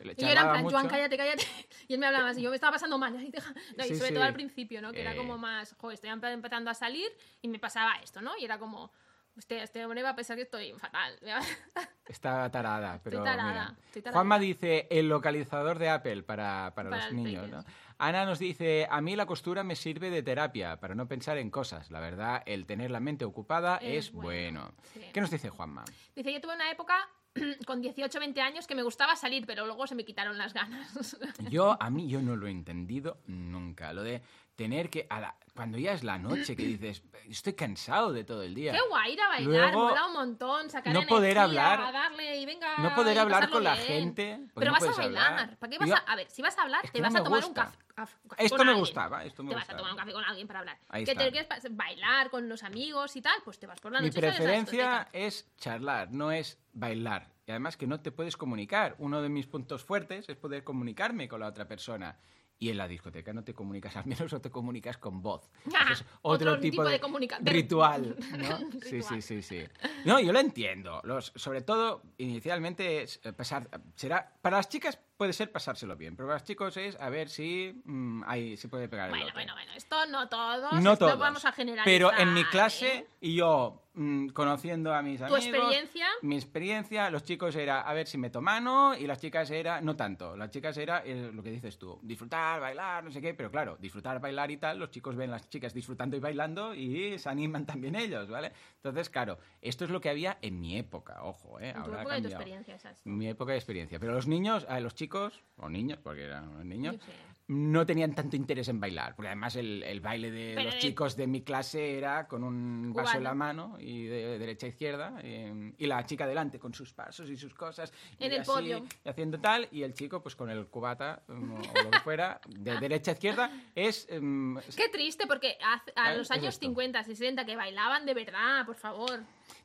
[0.00, 0.76] Le Y yo era en plan, mucho.
[0.76, 1.44] Joan, cállate, cállate.
[1.88, 3.14] Y él me hablaba así, yo me estaba pasando mal.
[3.22, 4.14] y deja- No, y Sí, sobre sí.
[4.14, 4.92] todo al principio, ¿no?
[4.92, 5.16] Que era Eh.
[5.16, 7.10] como más, joder, estoy empe- empezando a salir
[7.42, 8.32] y me pasaba esto, ¿no?
[8.38, 8.90] Y era como,
[9.36, 11.18] este, este hombre va a pensar que estoy fatal.
[12.06, 13.76] Está tarada, pero tarada, mira.
[13.86, 14.18] estoy tarada.
[14.18, 17.48] Juanma dice el localizador de Apple para, para, Para los niños.
[17.48, 17.64] ¿no?
[18.02, 21.50] Ana nos dice, a mí la costura me sirve de terapia para no pensar en
[21.50, 21.90] cosas.
[21.90, 24.62] La verdad, el tener la mente ocupada es, Es bueno.
[24.62, 25.00] bueno, sí.
[25.12, 25.84] ¿Qué nos dice Juanma?
[26.16, 26.96] Dice, yo tuve una época
[27.66, 31.16] con 18, 20 años que me gustaba salir, pero luego se me quitaron las ganas.
[31.50, 33.92] Yo, a mí, yo no lo he entendido nunca.
[33.92, 34.22] Lo de
[34.60, 38.42] tener que, a la- cuando ya es la noche, que dices, estoy cansado de todo
[38.42, 38.72] el día.
[38.72, 42.36] Qué guay ir a bailar, Luego, mola un montón, sacar no poder energía, hablar- darle
[42.36, 42.76] y venga.
[42.76, 43.86] no poder hablar con la bien.
[43.86, 45.26] gente, porque Pero no vas a bailar.
[45.32, 45.56] hablar.
[45.58, 47.12] ¿Para qué vas Yo- a, a ver, si vas a hablar, Es te que vas
[47.14, 47.64] no a tomar un gusta.
[47.64, 47.76] café.
[47.96, 48.78] caf- café Esto me alguien.
[48.80, 49.78] gustaba, esto me Te vas a gustaba.
[49.78, 50.78] tomar un café con alguien para hablar.
[50.90, 51.24] Ahí que está.
[51.24, 54.20] te quieres bailar con los amigos y tal, pues te vas por la Mi noche.
[54.20, 57.28] la preferencia es charlar, no es bailar.
[57.46, 58.94] Y además que no te puedes comunicar.
[58.98, 62.16] Uno de mis puntos fuertes es poder comunicarme con la otra persona.
[62.62, 65.50] Y en la discoteca no te comunicas, al menos no te comunicas con voz.
[65.74, 68.16] Ah, es otro, otro tipo, tipo de, de ritual.
[68.38, 68.58] ¿no?
[68.82, 69.22] Sí, Ritual.
[69.22, 69.64] sí, sí, sí.
[70.04, 71.00] No, yo lo entiendo.
[71.04, 76.16] Los, sobre todo, inicialmente, es eh, pasar, será para las chicas puede ser pasárselo bien,
[76.18, 79.34] los chicos es a ver si mm, ahí se puede pegar el Bueno, lote.
[79.34, 81.18] bueno, bueno, esto no todos, No esto todos.
[81.18, 81.84] vamos a generalizar.
[81.84, 82.46] Pero en mi ¿eh?
[82.50, 85.44] clase, y yo mm, conociendo a mis ¿Tu amigos.
[85.46, 86.06] experiencia?
[86.22, 89.94] Mi experiencia, los chicos era a ver si meto mano y las chicas era no
[89.94, 90.38] tanto.
[90.38, 93.76] Las chicas era eh, lo que dices tú, disfrutar, bailar, no sé qué, pero claro,
[93.78, 97.66] disfrutar, bailar y tal, los chicos ven las chicas disfrutando y bailando y se animan
[97.66, 98.52] también ellos, ¿vale?
[98.76, 101.68] Entonces, claro, esto es lo que había en mi época, ojo, ¿eh?
[101.68, 103.00] En tu Ahora época de tu experiencia, exacto.
[103.04, 103.98] Mi época de experiencia.
[104.00, 105.09] Pero los niños, a los chicos,
[105.56, 107.12] o niños, porque eran niños, Yo sé.
[107.48, 109.14] no tenían tanto interés en bailar.
[109.16, 112.44] Porque además el, el baile de Pero los de- chicos de mi clase era con
[112.44, 115.18] un vaso en la mano y de derecha a izquierda.
[115.22, 117.92] eh, y la chica delante con sus pasos y sus cosas.
[118.18, 118.84] y En el así, podio.
[119.04, 119.68] y haciendo tal.
[119.72, 123.14] Y el chico, pues con el cubata mm, o lo que fuera, de derecha a
[123.14, 123.50] izquierda.
[123.74, 124.06] Es.
[124.10, 126.66] em, Qué triste, porque hace- a los Es años esto.
[126.66, 129.20] 50, 60 que bailaban de verdad, por favor.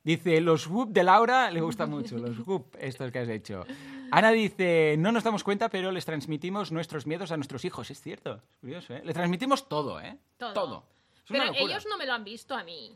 [0.05, 3.65] Dice, los whoop de Laura le gusta mucho, los whoop, estos que has hecho.
[4.11, 7.89] Ana dice, no nos damos cuenta, pero les transmitimos nuestros miedos a nuestros hijos.
[7.89, 9.01] Es cierto, es curioso, ¿eh?
[9.03, 10.17] Le transmitimos todo, ¿eh?
[10.37, 10.85] Todo.
[11.27, 12.95] Pero ellos no me lo han visto a mí.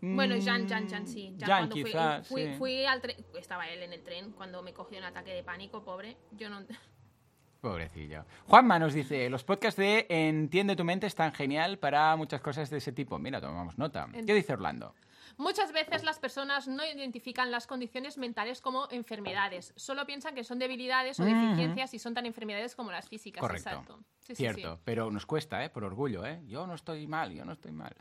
[0.00, 1.36] Bueno, Jan, Jan, Jan, sí.
[1.38, 2.54] Jan, Jan, cuando fui- quizás, fui, sí.
[2.54, 5.84] fui al tren, estaba él en el tren cuando me cogió un ataque de pánico,
[5.84, 6.16] pobre.
[6.32, 6.62] Yo no...
[7.60, 8.24] Pobrecillo.
[8.46, 12.78] Juanma nos dice, los podcasts de Entiende tu mente están genial para muchas cosas de
[12.78, 13.18] ese tipo.
[13.18, 14.08] Mira, tomamos nota.
[14.26, 14.94] ¿Qué dice Orlando?
[15.40, 19.72] Muchas veces las personas no identifican las condiciones mentales como enfermedades.
[19.74, 23.40] Solo piensan que son debilidades o deficiencias y son tan enfermedades como las físicas.
[23.40, 23.70] Correcto.
[23.70, 24.00] Exacto.
[24.20, 24.80] Sí, Cierto, sí.
[24.84, 25.70] pero nos cuesta, ¿eh?
[25.70, 26.42] Por orgullo, ¿eh?
[26.46, 27.96] Yo no estoy mal, yo no estoy mal.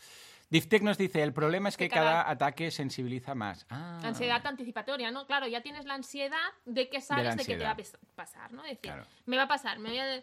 [0.50, 3.66] Diftec nos dice, el problema es que Que cada- cada ataque sensibiliza más.
[3.70, 4.02] Ah.
[4.04, 5.26] Ansiedad anticipatoria, ¿no?
[5.26, 7.78] Claro, ya tienes la ansiedad de que sabes de, que te va a
[8.16, 8.64] pasar, ¿no?
[8.64, 9.06] Decir, Claro.
[9.26, 10.22] me va a pasar, me voy a...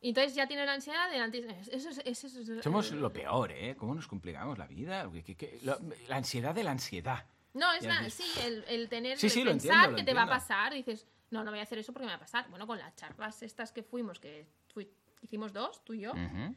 [0.00, 1.68] Y entonces ya tienes la ansiedad de antes...
[1.68, 1.98] Eso es...
[2.04, 3.74] Eso es- Somos lo peor, ¿eh?
[3.76, 5.10] ¿Cómo nos complicamos la vida?
[5.12, 5.78] ¿Qué- qué- qué- lo-
[6.08, 7.24] la ansiedad de la ansiedad.
[7.54, 10.12] No, es la, sí, el, el tener, Sí, el sí, lo pensar entiendo, que te
[10.14, 12.48] va a pasar, dices, no, no voy a hacer eso porque me va a pasar.
[12.50, 14.90] Bueno, con las charlas estas que fuimos, que fui-
[15.22, 16.54] hicimos dos, tú y yo, Ujú.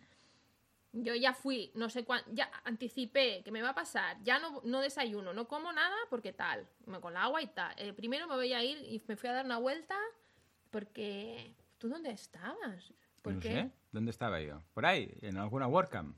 [0.91, 4.59] yo ya fui, no sé cuánto, ya anticipé que me va a pasar, ya no,
[4.65, 7.73] no desayuno, no como nada porque tal, me- con el agua y tal.
[7.77, 9.95] Eh, primero me voy a ir y me fui a dar una vuelta
[10.69, 11.55] porque...
[11.77, 12.91] ¿Tú dónde estabas?
[13.21, 13.49] ¿Por No qué?
[13.49, 14.61] sé, ¿dónde estaba yo?
[14.73, 16.15] Por ahí, en alguna WordCamp.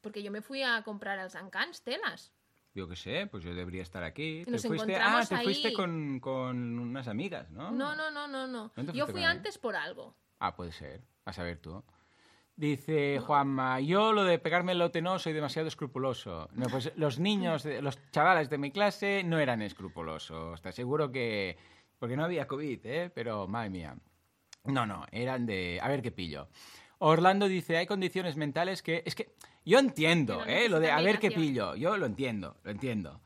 [0.00, 2.32] Porque yo me fui a comprar al Zancans telas.
[2.74, 4.44] Yo qué sé, pues yo debería estar aquí.
[4.48, 5.74] Nos te fuiste, ah, te fuiste ahí.
[5.74, 7.70] con, con unas amigas, ¿no?
[7.70, 8.72] No, no, no, no, no.
[8.74, 10.16] ¿Dónde Yo fuiste fui antes por algo.
[10.40, 11.00] Ah, puede ser.
[11.24, 11.82] A saber tú.
[12.56, 16.48] Dice Juanma, yo lo de pegarme el lote no soy demasiado escrupuloso.
[16.52, 20.60] No, pues los niños, los chavales de mi clase no eran escrupulosos.
[20.60, 21.56] Te aseguro que...
[21.98, 23.10] Porque no había COVID, ¿eh?
[23.14, 23.96] Pero, madre mía.
[24.64, 25.78] No, no, eran de...
[25.82, 26.48] A ver qué pillo.
[26.98, 29.02] Orlando dice, hay condiciones mentales que...
[29.04, 29.34] Es que
[29.64, 30.68] yo entiendo, no ¿eh?
[30.68, 31.74] Lo de a ver qué pillo.
[31.74, 33.20] Yo lo entiendo, lo entiendo.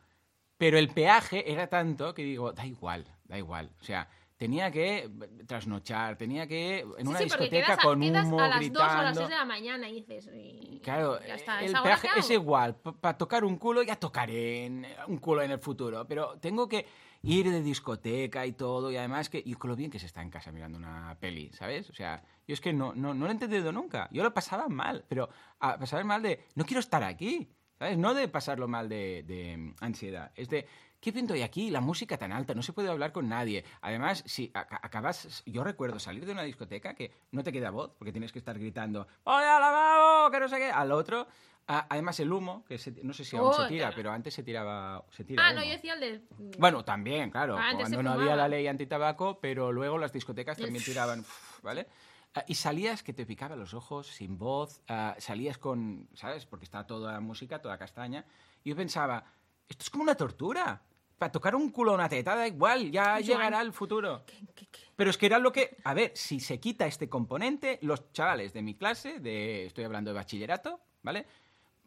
[0.57, 3.71] Pero el peaje era tanto que digo, da igual, da igual.
[3.81, 5.09] O sea, tenía que
[5.47, 8.59] trasnochar, tenía que en Sí, una sí, discoteca quedas a, con quedas humo, a las
[8.59, 8.81] gritando.
[8.81, 10.29] 2 o a las 6 de la mañana y dices...
[10.35, 12.77] y- Claro, ya está, el ¿esa hora peaje es igual.
[12.77, 16.87] Para tocar un culo ya tocaré en- un culo en el futuro, pero tengo que
[17.23, 19.43] ir de discoteca y todo, y además que...
[19.45, 21.91] Y con lo bien que se está en casa mirando una peli, ¿sabes?
[21.91, 24.09] O sea, yo es que no, no, no lo he entendido nunca.
[24.13, 25.29] Yo lo pasaba mal, pero
[25.61, 26.45] a pasar mal de...
[26.55, 27.49] No quiero estar aquí,
[27.79, 27.99] ¿sabes?
[27.99, 30.33] No de pasarlo mal de, de, mm, ansiedad.
[30.35, 30.67] Es de...
[31.09, 31.71] ¿Qué pinto hay aquí?
[31.71, 33.65] La música tan alta, no se puede hablar con nadie.
[33.81, 35.43] Además, si aca- acabas...
[35.47, 38.59] Yo recuerdo salir de una discoteca que no te queda voz, porque tienes que estar
[38.59, 40.31] gritando ¡Voy al lavabo!
[40.31, 40.71] Que no sé qué.
[40.71, 41.27] Al otro...
[41.67, 43.97] Ah, además el humo, que se- no sé si aún Oh, se tira, claro.
[43.97, 45.03] pero antes se tiraba...
[45.11, 45.67] Se tira Ah, no, humo.
[45.71, 46.23] yo decía el de...
[46.59, 47.57] Bueno, también, claro.
[47.59, 51.25] Ah, cuando no había la ley antitabaco, pero luego las discotecas también tiraban,
[51.63, 51.87] ¿vale?
[52.35, 56.45] Ah, y salías que te picaba los ojos, sin voz, ah, salías con, ¿sabes?
[56.45, 58.27] Porque está toda la música, toda castaña.
[58.63, 59.25] Y yo pensaba,
[59.69, 60.83] esto es como una tortura.
[61.19, 64.23] Para tocar un culo una teta, da igual, ya llegará el futuro.
[64.25, 64.79] ¿Qué- qué- qué?
[64.95, 68.53] Pero es que era lo que, a ver, si se quita este componente, los chavales
[68.53, 71.27] de mi clase, de, estoy hablando de bachillerato, ¿vale?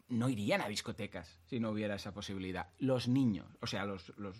[0.08, 2.68] No irían a discotecas si no hubiera esa posibilidad.
[2.78, 4.36] Los niños, o sea, los, los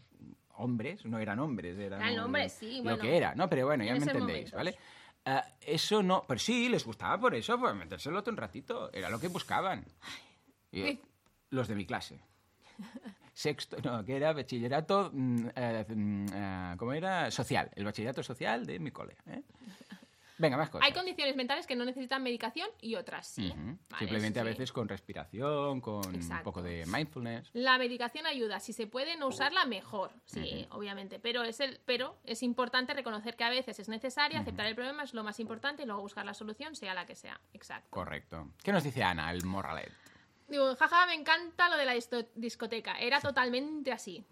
[0.56, 2.98] hombres, no eran hombres, eran Eran lo- hombres, sí, lo bueno.
[2.98, 3.48] que era, ¿no?
[3.48, 4.52] Pero bueno, ya En me entendéis, momentos.
[4.52, 4.76] ¿vale?
[5.24, 9.08] Ah, eso no, pero sí, les gustaba por eso, por metérselo otro un ratito, era
[9.08, 9.84] lo que buscaban.
[10.70, 10.98] Y,
[11.50, 12.20] los de mi clase.
[13.32, 17.30] Sexto, no, que era bachillerato, mm, eh, mm, eh, ¿cómo era?
[17.30, 19.16] Social, el bachillerato social de mi cole.
[19.26, 19.42] ¿eh?
[20.38, 20.86] Venga, más cosas.
[20.86, 23.52] Hay condiciones mentales que no necesitan medicación y otras sí.
[23.54, 27.50] Vale, Simplemente a veces con respiración, con un poco de mindfulness.
[27.52, 32.18] La medicación ayuda, si se puede no usarla mejor, sí, obviamente, pero es el pero
[32.24, 35.84] es importante reconocer que a veces es necesaria, aceptar el problema es lo más importante
[35.84, 37.40] y luego buscar la solución sea la que sea.
[37.52, 37.88] Exacto.
[37.90, 38.48] Correcto.
[38.64, 39.92] ¿Qué nos dice Ana, el morralet?
[40.48, 41.94] Digo, jaja, me encanta lo de la
[42.34, 44.24] discoteca, era totalmente así.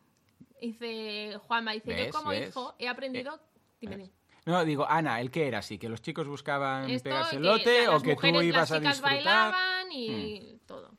[0.61, 2.07] Dice Juanma, dice, ¿Ves?
[2.07, 2.49] yo como ¿Ves?
[2.51, 3.41] hijo he aprendido
[3.81, 4.11] Dime, dime.
[4.45, 5.79] No, digo, Ana, ¿el qué era así?
[5.79, 8.81] ¿Que los chicos buscaban Esto, pegarse el lote o que tú mujeres, ibas las a
[8.81, 9.13] disfrutar?
[9.13, 10.93] bailaban y todo.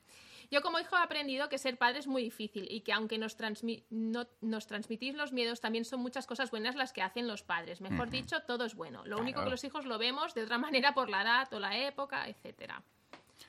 [0.49, 3.38] Yo como hijo he aprendido que ser padre es muy difícil y que aunque nos,
[3.38, 7.41] transmi- no- nos transmitís los miedos, también son muchas cosas buenas las que hacen los
[7.43, 7.82] padres.
[7.82, 9.03] Mejor dicho, todo es bueno.
[9.05, 10.57] Lo único que los hijos lo vemos de otra
[10.89, 12.84] manera por la edad o la época, etcétera.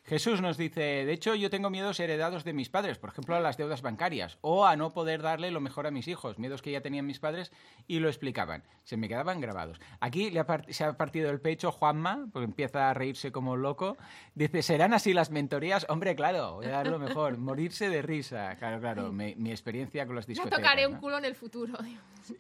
[0.04, 3.40] Jesús nos dice, de hecho yo tengo miedos heredados de mis padres, por ejemplo a
[3.40, 6.72] las deudas bancarias, o a no poder darle lo mejor a mis hijos, miedos que
[6.72, 7.52] ya tenían mis padres
[7.86, 9.80] y lo explicaban, se me quedaban grabados.
[10.00, 13.56] Aquí le ha part- se ha partido el pecho Juanma, porque empieza a reírse como
[13.56, 13.96] loco,
[14.34, 15.86] dice, ¿serán así las mentorías?
[15.88, 20.04] Hombre, claro, voy a dar lo mejor, morirse de risa, claro, claro, mi, mi experiencia
[20.04, 20.58] con las Ya discotecas.
[20.60, 21.74] tocaré un culo en el futuro.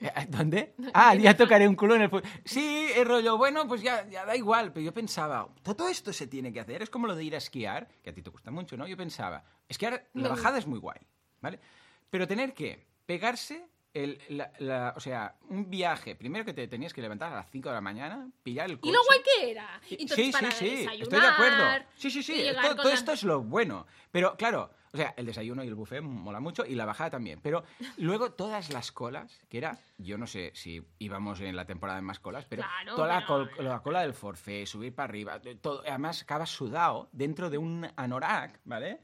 [0.00, 0.74] Eh, ¿Dónde?
[0.94, 4.24] Ah, ya tocaré un culo en el fu- Sí, el rollo, bueno, pues ya, ya
[4.24, 7.24] da igual, pero yo pensaba, todo esto se tiene que hacer, es como lo de
[7.24, 8.86] ir a esquiar, que a ti te gusta mucho, ¿no?
[8.86, 10.98] Yo pensaba, esquiar, la bajada es muy guay,
[11.42, 11.60] ¿vale?
[12.08, 16.94] Pero tener que pegarse, el, la, la- o sea, un viaje, primero que te tenías
[16.94, 18.88] que levantar a las 5 de la mañana, pillar el coche...
[18.88, 19.80] ¿Y lo guay que era?
[19.90, 21.68] Entonces, sí, sí, para sí, estoy de acuerdo.
[21.96, 23.86] Sí, sí, sí, todo, con todo la- esto es lo bueno.
[24.10, 27.40] Pero claro, o sea, el desayuno y el buffet mola mucho y la bajada también.
[27.42, 27.64] Pero
[27.96, 32.02] luego todas las colas, que era, yo no sé si íbamos en la temporada de
[32.02, 35.82] más colas, pero Claro, toda la, col- la cola del forfait, subir para arriba, todo,
[35.86, 39.00] además acabas sudado dentro de un anorak, ¿vale?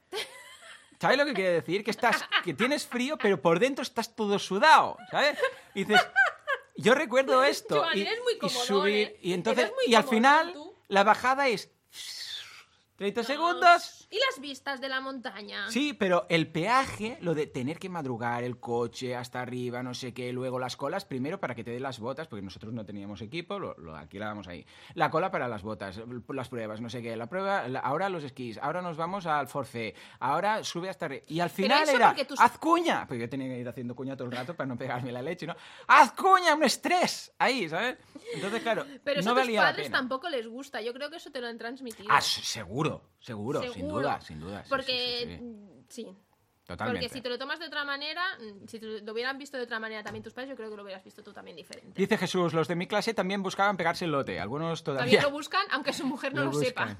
[1.00, 1.84] ¿Sabes lo que quiere decir?
[1.84, 5.38] Que estás, que tienes frío, pero por dentro estás todo sudado, ¿sabes?
[5.74, 6.04] Y dices,
[6.76, 9.18] yo recuerdo esto Joan, y, eres muy y subir ¿eh?
[9.22, 10.74] y entonces muy y al comodón, final tú.
[10.88, 11.70] la bajada es
[12.98, 14.08] 30 segundos.
[14.10, 15.70] ¿Y las vistas de la montaña?
[15.70, 20.12] Sí, pero el peaje, lo de tener que madrugar el coche hasta arriba, no sé
[20.12, 23.22] qué, luego las colas, primero para que te den las botas, porque nosotros no teníamos
[23.22, 24.66] equipo, lo, lo alquilábamos ahí.
[24.94, 28.24] La cola para las botas, las pruebas, no sé qué, la prueba, la- ahora los
[28.24, 31.22] esquís, ahora nos vamos al forfait, ahora sube hasta arriba.
[31.28, 34.26] Y al final era, tus- haz cuña, porque yo tenía que ir haciendo cuña todo
[34.26, 35.54] el rato para no pegarme la leche, ¿no?
[35.86, 37.96] Haz cuña, un estrés, ahí, ¿sabes?
[38.34, 39.98] Entonces, claro, Pero eso no a tus valía la padres pena.
[39.98, 40.82] tampoco les gusta.
[40.82, 42.08] Yo creo que eso te lo han transmitido.
[42.10, 42.42] Ah, s-
[43.20, 44.64] seguro, seguro, sin duda, sin duda.
[44.68, 45.40] Porque,
[45.88, 46.08] sí.
[46.68, 47.00] Totalmente.
[47.00, 49.62] Porque si te lo tomas de otra manera, mm, si te lo hubieran visto de
[49.62, 51.98] otra manera también tus padres, yo creo que lo hubieras visto tú también diferente.
[51.98, 54.38] Dice Jesús, los de mi clase también buscaban pegarse el lote.
[54.38, 56.94] Algunos También todavía lo buscan, aunque su mujer no lo, sepa.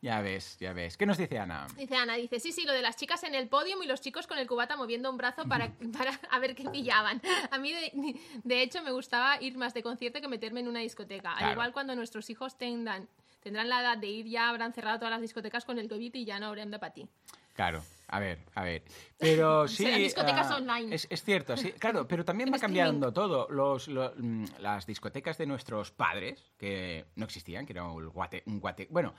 [0.00, 0.96] Ya ves, ya ves.
[0.96, 1.66] ¿Qué nos dice Ana?
[1.76, 4.28] Dice Ana, dice, sí, sí, lo de las chicas en el podio y los chicos
[4.28, 7.20] con el cubata moviendo un brazo para, para a ver qué pillaban.
[7.50, 10.78] A mí, de, de hecho, me gustaba ir más de concierto que meterme en una
[10.78, 11.32] discoteca.
[11.32, 13.08] Al igual cuando nuestros hijos tengan,
[13.48, 16.24] tendrán la edad de ir, ya habrán cerrado todas las discotecas con el COVID y
[16.24, 17.08] ya no habrán de para ti.
[17.54, 18.82] Claro, a ver, a ver.
[19.18, 19.84] Pero sí.
[19.84, 20.94] Serán discotecas ah, online.
[20.94, 21.72] Es, es cierto, sí.
[21.78, 22.76] Claro, pero también va streaming.
[22.78, 23.48] cambiando todo.
[23.50, 28.42] Los, lo- mm, las discotecas de nuestros padres, que no existían, que era un guate.
[28.46, 29.12] Un guate bueno,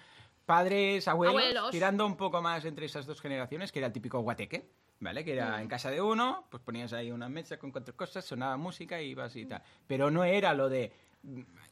[0.46, 1.72] padres, abuelos, Abuelos.
[1.72, 4.70] tirando un poco más entre esas dos generaciones, que era el típico guateque.
[5.02, 5.24] ¿Vale?
[5.24, 5.62] Que era Mm.
[5.62, 9.12] en casa de uno, pues ponías ahí una mesa con cuatro cosas, sonaba música y
[9.12, 9.62] ibas y tal.
[9.88, 10.92] Pero no era lo de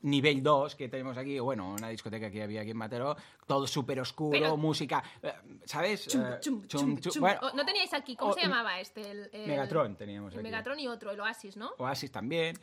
[0.02, 3.16] nivel 2 que tenemos aquí, bueno, una discoteca que había aquí en Mataró,
[3.48, 5.04] todo súper oscuro, Pero- música,
[5.66, 6.08] ¿sabes?
[6.08, 6.24] Chum,
[6.68, 7.22] chum, chum.
[7.22, 8.16] Bueno, O- ¿No teníais aquí?
[8.16, 9.02] ¿Cómo o- se llamaba este?
[9.10, 10.44] El, el- Megatron teníamos El aquí.
[10.44, 11.72] Megatron y otro, el Oasis, ¿no?
[11.78, 12.60] Oasis también.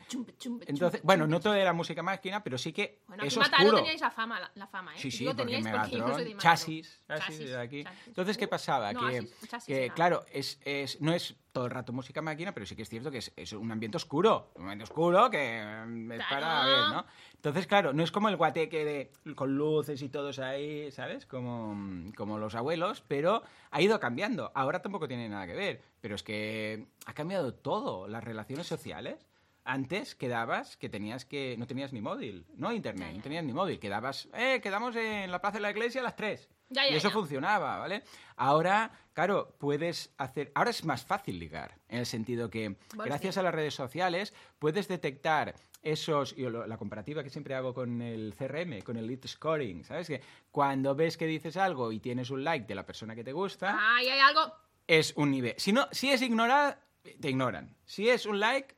[0.67, 3.77] Entonces, bueno, no todo era música máquina, pero sí que Bueno, es oscuro.
[3.77, 4.99] teníais la fama, la, la fama, ¿eh?
[4.99, 7.83] Sí, sí, porque teníais Megatron, de chasis, chasis de aquí.
[7.83, 8.07] chasis.
[8.07, 8.93] Entonces, ¿qué Uh, pasaba?
[8.93, 12.53] no, que, Oasis, chasis que, claro, es, es, no es todo el rato música máquina,
[12.53, 14.51] pero sí que es cierto que es, es un ambiente oscuro.
[14.55, 17.05] Un ambiente oscuro que mm, es para ver, ¿no?
[17.33, 21.25] Entonces, claro, no es como el guateque de, con luces y todos ahí, ¿sabes?
[21.25, 23.41] Como, mm, como los abuelos, pero
[23.71, 24.51] ha ido cambiando.
[24.53, 28.09] Ahora tampoco tiene nada que ver, pero es que ha cambiado todo.
[28.09, 29.25] Las relaciones sociales.
[29.67, 31.55] Antes quedabas que tenías que.
[31.57, 33.79] No tenías ni móvil, no internet, no tenías ni móvil.
[33.79, 34.29] Quedabas.
[34.33, 36.47] Eh, quedamos en la plaza de la iglesia a las 3.
[36.69, 37.13] Ya, y ya, eso ya.
[37.13, 38.03] funcionaba, ¿vale?
[38.37, 40.51] Ahora, claro, puedes hacer.
[40.55, 44.87] Ahora es más fácil ligar, en el sentido que, gracias a las redes sociales, puedes
[44.87, 45.53] detectar
[45.83, 46.35] esos.
[46.35, 50.07] Yo lo- la comparativa que siempre hago con el CRM, con el lead scoring, ¿sabes?
[50.07, 53.31] Que cuando ves que dices algo y tienes un like de la persona que te
[53.33, 54.53] gusta, Ay, hay algo.
[54.87, 55.53] es un nivel.
[55.57, 56.79] Si, no, si es ignorar,
[57.19, 57.75] te ignoran.
[57.85, 58.75] Si es un like,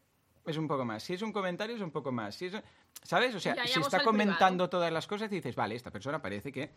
[0.48, 1.04] es un poco más.
[1.04, 2.36] Si es un comentario, es un poco más.
[2.36, 2.54] Si es,
[3.04, 3.36] ¿Sabes?
[3.36, 6.52] O sea, Ya, ya si está comentando todas las cosas, dices, vale, esta persona parece
[6.52, 6.72] que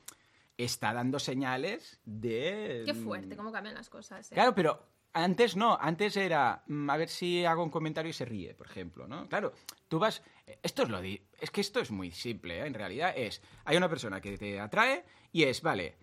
[0.56, 2.82] está dando señales de...
[2.84, 4.30] Qué fuerte, cómo cambian las cosas.
[4.30, 4.34] ¿eh?
[4.34, 8.24] Claro, pero antes no, antes era mm, a ver si hago un comentario y se
[8.24, 9.28] ríe, por ejemplo, ¿no?
[9.28, 9.52] Claro,
[9.88, 10.22] tú vas,
[10.62, 12.66] esto es lo di, es que esto es muy simple, ¿eh?
[12.66, 15.96] en realidad es, hay una persona que te atrae y es, vale,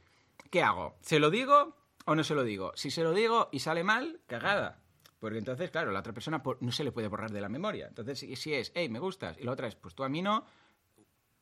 [0.49, 0.97] ¿qué hago?
[1.01, 2.71] ¿Se lo digo o no se lo digo?
[2.75, 4.79] Si se lo digo y sale mal, cagada.
[5.19, 7.87] Porque entonces, claro, la otra persona por- no se le puede borrar de la memoria.
[7.87, 10.45] Entonces, si, es, hey, me gustas, y la otra es, pues tú a mí no,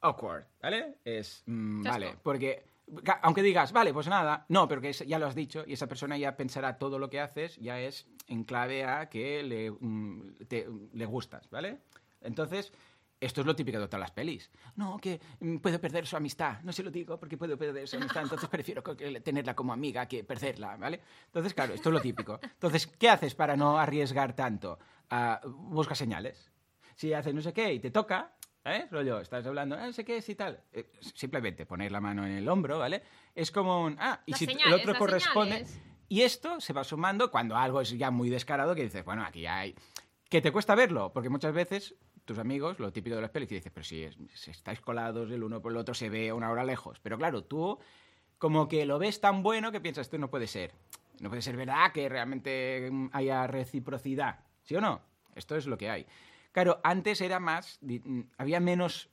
[0.02, 0.96] awkward, ¿vale?
[1.04, 2.64] Es, mm, vale, porque
[3.24, 6.18] aunque digas, vale, pues nada, no, pero que ya lo has dicho y esa persona
[6.18, 10.68] ya pensará todo lo que haces, ya es en clave a que le, mm, te-
[10.94, 11.80] le gustas, ¿vale?
[12.22, 12.72] Entonces,
[13.26, 14.50] esto es lo típico de todas las pelis.
[14.76, 16.62] No, que mm, puedo perder su amistad.
[16.64, 20.24] No se lo digo porque puedo perder su amistad, entonces prefiero tenerla como amiga que
[20.24, 21.02] perderla, ¿vale?
[21.26, 22.40] Entonces, claro, esto es lo típico.
[22.42, 24.80] Entonces, ¿qué haces para no arriesgar tanto?
[25.10, 26.52] Ah, busca señales.
[26.96, 28.88] Si haces no sé qué y te toca, ¿eh?
[28.90, 30.62] Rollo, estás hablando, ah, no sé qué es y tal.
[30.72, 33.04] Eh, simplemente poner la mano en el hombro, ¿vale?
[33.34, 35.66] Es como un, ah, y Las si el señales, otro las corresponde...
[35.66, 35.82] señales.
[36.08, 39.48] Y esto se va sumando cuando algo es ya muy descarado que dices, bueno, aquí
[39.48, 39.76] hay...
[40.30, 41.96] Que te cuesta verlo, porque muchas veces
[42.26, 44.18] tus amigos, lo típico de las pelis, y dices, pero si, es-
[44.48, 47.00] estáis colados el uno por el otro, se ve una hora lejos.
[47.00, 47.80] Pero claro, tú
[48.38, 50.74] como que lo ves tan bueno que piensas, esto no puede ser.
[51.22, 54.40] No puede ser verdad que realmente mm, haya reciprocidad.
[54.64, 55.02] ¿Sí o no?
[55.36, 56.06] Esto es lo que hay.
[56.52, 59.10] Claro, antes era más, mm, había menos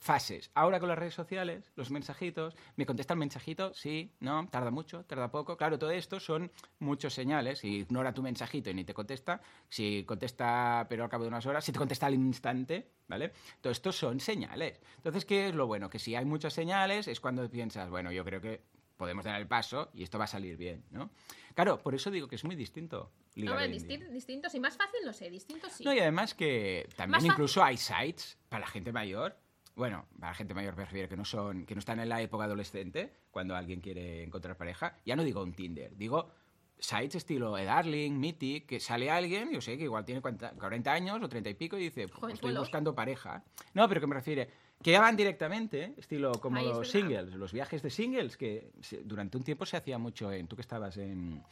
[0.00, 0.50] fases.
[0.54, 5.04] Ahora con las redes sociales, los mensajitos, me contesta el mensajito, sí, no, tarda mucho,
[5.04, 5.56] tarda poco.
[5.56, 7.60] Claro, todo esto son muchos señales.
[7.60, 11.44] Si ignora tu mensajito y ni te contesta, si contesta pero al cabo de unas
[11.46, 13.32] horas, si te contesta al instante, ¿vale?
[13.60, 14.80] Todo esto son señales.
[14.96, 15.90] Entonces, ¿qué es lo bueno?
[15.90, 18.62] Que si hay muchas señales es cuando piensas, bueno, yo creo que
[18.96, 21.10] podemos dar el paso y esto va a salir bien, ¿no?
[21.54, 23.10] Claro, por eso digo que es muy distinto.
[23.34, 25.84] ligar Hombre, distintos y más fácil, no sé, distintos sí.
[25.84, 27.32] No, y además que también Más fácil.
[27.32, 29.36] incluso hay sites para la gente mayor.
[29.74, 32.20] Bueno, para la gente mayor me refiero que no son, que no están en la
[32.20, 34.96] época adolescente, cuando alguien quiere encontrar pareja.
[35.04, 36.32] Ya no digo un Tinder, digo
[36.80, 41.22] sites estilo Darling, Mythic, que sale alguien, yo sé que igual tiene 40 40 años
[41.22, 43.44] o 30 y pico y dice, pues, estoy buscando pareja.
[43.74, 44.48] No, pero que me refiere,
[44.82, 48.72] que ya van directamente, estilo como los singles, los viajes de singles, que
[49.04, 51.42] durante un tiempo se hacía mucho en, tú que estabas en,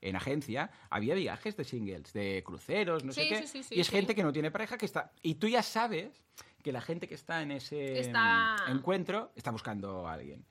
[0.00, 3.80] en agencia, había viajes de singles, de cruceros, no sé Sí, qué, sí, sí, y
[3.80, 6.22] es gente que no tiene pareja que está, y tú ya sabes
[6.62, 10.44] que la gente que está en ese Está- mm, encuentro está buscando a alguien.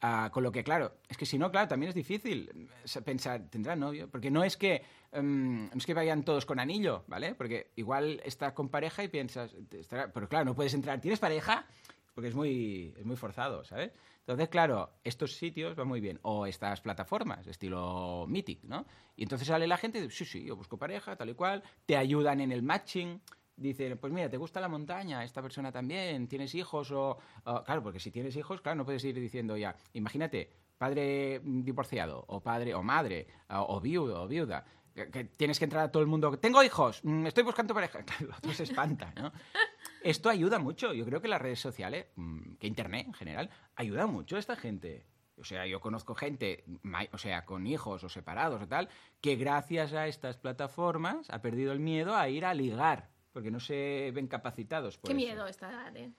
[0.00, 2.68] Ah, con lo que, claro, es que si no, claro, también es difícil
[3.04, 4.10] pensar, ¿tendrá novio?
[4.10, 7.34] Porque no es que no es que vayan todos con anillo, ¿vale?
[7.34, 11.66] Porque igual estás con pareja y piensas, estará- pero claro, no puedes entrar, ¿tienes pareja?
[12.14, 13.92] Porque es muy, es muy forzado, ¿sabes?
[14.20, 16.18] Entonces, claro, estos sitios van muy bien.
[16.22, 18.86] O estas plataformas, estilo Mythic, ¿no?
[19.16, 21.62] Y entonces sale la gente y dice, sí, sí, yo busco pareja, tal y cual.
[21.86, 23.20] Te ayudan en el matching.
[23.56, 25.22] Dicen, pues mira, ¿te gusta la montaña?
[25.22, 26.26] Esta persona también.
[26.26, 26.90] ¿Tienes hijos?
[26.90, 27.18] O,
[27.64, 32.40] claro, porque si tienes hijos, claro, no puedes ir diciendo ya, imagínate, padre divorciado, o
[32.40, 34.64] padre, o madre, o, o viudo, o viuda.
[34.94, 36.38] Que, tienes que entrar a todo el mundo.
[36.38, 38.02] Tengo hijos, mm, estoy buscando pareja.
[38.04, 39.32] Claro, otro se espanta, ¿no?
[40.02, 40.92] Esto ayuda mucho.
[40.92, 44.54] Yo creo que las redes sociales, mm, que Internet en general, ayuda mucho a esta
[44.54, 45.06] gente.
[45.36, 46.64] O sea, yo conozco gente,
[47.12, 48.88] o sea, con hijos o separados o tal,
[49.20, 53.58] que gracias a estas plataformas ha perdido el miedo a ir a ligar, porque no
[53.60, 54.96] se ven capacitados.
[54.96, 55.26] por Qué eso.
[55.26, 56.12] miedo esta edad, ¿eh?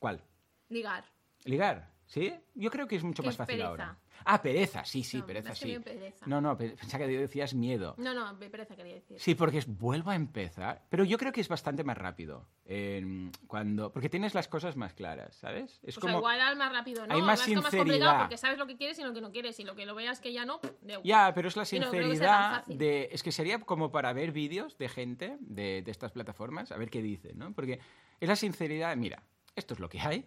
[0.00, 0.20] ¿Cuál?
[0.68, 1.04] Ligar.
[1.44, 1.92] ¿Ligar?
[2.06, 2.34] ¿Sí?
[2.54, 3.68] Yo creo que es mucho más fácil pereza.
[3.68, 3.98] ahora.
[4.24, 5.78] Ah, pereza, sí, sí, No, pereza, es que sí.
[5.78, 6.26] pereza.
[6.26, 7.94] No, no, pe- pensaba que decías miedo.
[7.98, 9.18] No, no, pereza quería decir.
[9.20, 10.82] Sí, porque es vuelvo a empezar.
[10.88, 12.46] Pero yo creo que es bastante más rápido.
[12.68, 15.78] em, cuando, porque tienes las cosas más claras, ¿sabes?
[15.84, 16.18] Es O como.
[16.18, 17.14] igual al más rápido, ¿no?
[17.14, 17.70] hay más sinceridad.
[17.78, 19.60] complicado porque sabes lo que quieres y lo que no quieres.
[19.60, 22.50] Y lo que lo veas que ya no, de Ya, pero es la no sinceridad
[22.60, 22.76] fácil.
[22.78, 23.08] de...
[23.12, 26.90] Es que sería como para ver vídeos de gente de, de estas plataformas, a ver
[26.90, 27.52] qué dicen, ¿no?
[27.52, 27.78] Porque
[28.18, 29.22] es la sinceridad, mira,
[29.54, 30.26] esto es lo que hay,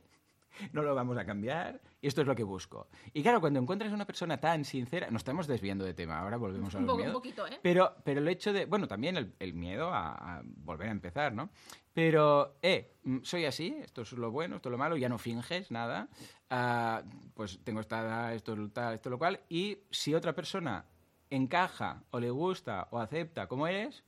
[0.74, 2.88] no lo vamos a cambiar y esto es lo que busco.
[3.14, 6.74] Y claro, cuando encuentras una persona tan sincera, nos estamos desviando de tema, ahora volvemos
[6.76, 7.14] a Un los un miedos.
[7.16, 7.60] poquito, ¿eh?
[7.62, 11.34] Pero, pero el hecho de, bueno, también el, el miedo a, a volver a empezar,
[11.34, 11.50] ¿no?
[11.94, 15.18] Pero, eh, mm, soy así, esto es lo bueno, esto es lo malo, ya no
[15.18, 16.08] finges nada,
[16.50, 17.04] ah,
[17.34, 20.86] pues tengo esta edad, esto, es tal, esto, lo cual, y si otra persona
[21.30, 24.04] encaja o le gusta o acepta como eres,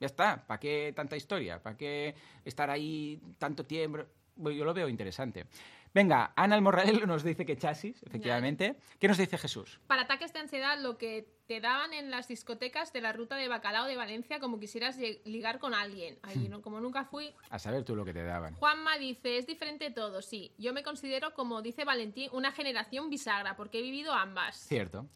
[0.00, 1.62] ya está, ¿para qué tanta historia?
[1.62, 2.14] ¿Para qué
[2.44, 4.00] estar ahí tanto tiempo?
[4.36, 5.46] Yo lo veo interesante.
[5.94, 8.76] Venga, Ana el Morralelo nos dice que chasis, efectivamente.
[8.98, 9.78] ¿Qué nos dice Jesús?
[9.86, 13.48] Para ataques de ansiedad, lo que te daban en las discotecas de la ruta de
[13.48, 16.18] Bacalao de Valencia, como quisieras ligar con alguien.
[16.22, 16.62] Ahí, ¿no?
[16.62, 17.34] como nunca fui.
[17.50, 18.54] A saber tú lo que te daban.
[18.54, 20.52] Juanma dice, es diferente todo, sí.
[20.56, 24.56] Yo me considero, como dice Valentín, una generación bisagra, porque he vivido ambas.
[24.56, 25.06] Cierto.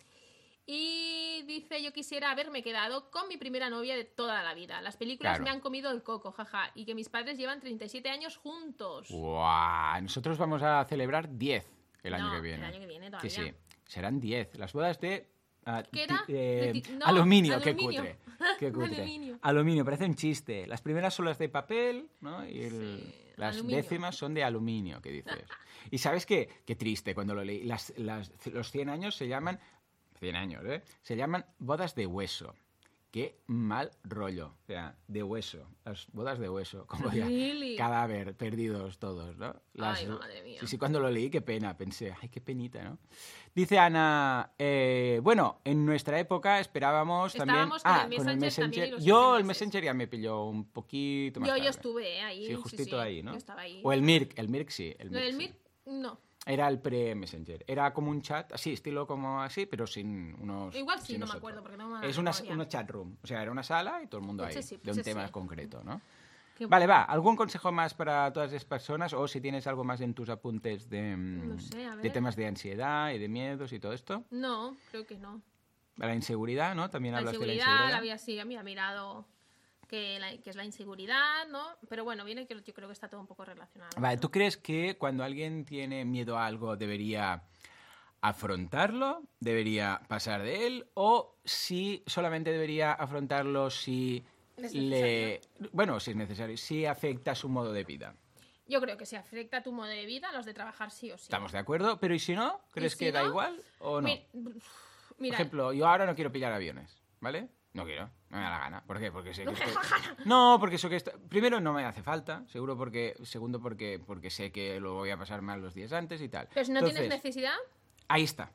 [0.69, 4.81] Y dice, yo quisiera haberme quedado con mi primera novia de toda la vida.
[4.83, 5.45] Las películas Claro.
[5.45, 6.73] me han comido el coco, jaja.
[6.75, 9.09] Y que mis padres llevan 37 años juntos.
[9.11, 10.03] ¡Guau!
[10.03, 11.65] Nosotros vamos a celebrar 10
[12.03, 12.59] el año que viene.
[12.67, 13.31] el año que viene Sí, todavía.
[13.31, 13.53] sí.
[13.85, 14.57] Serán 10.
[14.59, 15.29] Las bodas de.
[15.67, 16.25] ah, ¿Qué era?
[16.27, 18.01] ti- eh, De ti- no, aluminio, qué aluminio.
[18.03, 18.19] cutre.
[18.59, 18.97] Qué cutre.
[18.97, 19.39] aluminio.
[19.43, 20.67] Aluminio, parece un chiste.
[20.67, 22.45] Las primeras son las de papel, ¿no?
[22.47, 23.77] Y el- Sí, las aluminio.
[23.83, 25.33] décimas son de aluminio, que dices.
[25.89, 26.49] Y sabes qué?
[26.67, 27.63] Qué triste cuando lo leí.
[27.63, 29.61] Las, las- los 100 años se llaman.
[30.19, 30.83] 100 años, ¿eh?
[31.03, 32.55] Se llaman bodas de hueso.
[33.13, 34.49] qué mal rollo.
[34.63, 35.67] O sea, de hueso.
[35.87, 36.87] Las bodas de hueso.
[36.87, 37.25] Como ya.
[37.25, 37.75] Really?
[37.77, 39.55] Cadáver, perdidos todos, ¿no?
[39.79, 40.61] Ay, madre mía.
[40.61, 41.75] Sí, sí, cuando lo leí, qué pena.
[41.79, 42.99] Pensé, ay, qué penita, ¿no?
[43.55, 48.21] Dice Ana, eh, bueno, en nuestra época esperábamos Estábamos también...
[48.21, 49.45] con el ah, Messenger también y los Yo el.
[49.45, 51.71] Messenger ya me pilló un poquito más Yo, yo tarde.
[51.71, 52.41] estuve eh, ahí.
[52.45, 53.33] Sí, Sí, justito sí, ahí, ¿no?
[53.33, 53.81] Yo estaba ahí.
[53.83, 54.95] O el Mirk, el Mirk sí.
[54.99, 55.39] El Lo del sí.
[55.39, 55.57] Mir,
[55.87, 56.21] no.
[56.49, 57.65] Era el pre-Messenger.
[57.67, 60.75] Era como un chat, así, estilo como así, pero sin unos.
[60.77, 61.39] Igual sí, no me nosotros.
[61.41, 63.17] acuerdo, porque tengo mala Es una, una chat room.
[63.21, 64.63] O sea, era una sala y todo el mundo Pues ahí.
[64.63, 65.11] sí, de pues un sí.
[65.11, 66.01] tema concreto, ¿no?
[66.57, 67.03] Qué Vale, va.
[67.03, 69.13] ¿Algún consejo más para todas las personas?
[69.13, 72.47] O si tienes algo más en tus apuntes de, mm, No sé, de temas de
[72.47, 74.25] ansiedad y de miedos y todo esto.
[74.31, 75.43] No, creo que no.
[75.97, 76.89] La inseguridad, ¿no?
[76.91, 77.91] También La hablas de la inseguridad, inseguridad.
[77.93, 79.27] la había, sí, había mirado
[79.87, 81.65] que, la- que es la inseguridad, ¿no?
[81.89, 83.91] Pero bueno, viene que yo creo que está todo un poco relacionado.
[84.01, 87.43] Vale, ¿tú crees que cuando alguien tiene miedo a algo debería
[88.21, 94.25] afrontarlo, debería pasar de él o si solamente debería afrontarlo si
[94.57, 95.41] le
[95.73, 98.15] bueno, si es necesario, si afecta su modo de vida?
[98.67, 101.19] Yo creo que si afecta a tu modo de vida, los de trabajar sí o
[101.19, 101.25] sí.
[101.25, 101.99] ¿Estamos de acuerdo?
[102.01, 102.61] Pero ¿y si no?
[102.73, 104.09] ¿Crees si que da igual o no?
[104.09, 107.49] Mi- Por ejemplo, yo ahora no quiero pillar aviones, ¿vale?
[107.75, 108.83] No quiero, no me da la gana.
[108.85, 109.13] ¿Por qué?
[109.13, 109.73] Porque sé que estoy-
[110.25, 111.13] No, porque eso que está...
[111.29, 113.15] Primero no me hace falta, seguro porque...
[113.23, 116.49] Segundo porque, porque sé que lo voy a pasar mal los días antes y tal.
[116.53, 117.55] pero si no tienes necesidad,
[118.09, 118.51] Ahí está.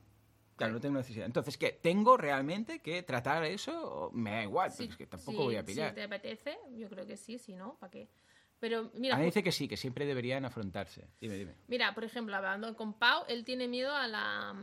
[0.56, 1.26] Claro, no tengo necesidad.
[1.26, 1.72] Entonces, ¿qué?
[1.72, 3.72] ¿Tengo realmente que tratar eso?
[3.84, 5.90] ¿O Me da igual, sí, porque es que tampoco sí, voy a pillar.
[5.90, 8.08] Si te apetece, yo creo que sí, si no, ¿para qué?
[8.60, 11.08] Pero mira, A mí dice que sí, que siempre deberían afrontarse.
[11.20, 11.56] Dime, dime.
[11.68, 14.54] mira, por ejemplo, hablando con Pau, él tiene miedo a la...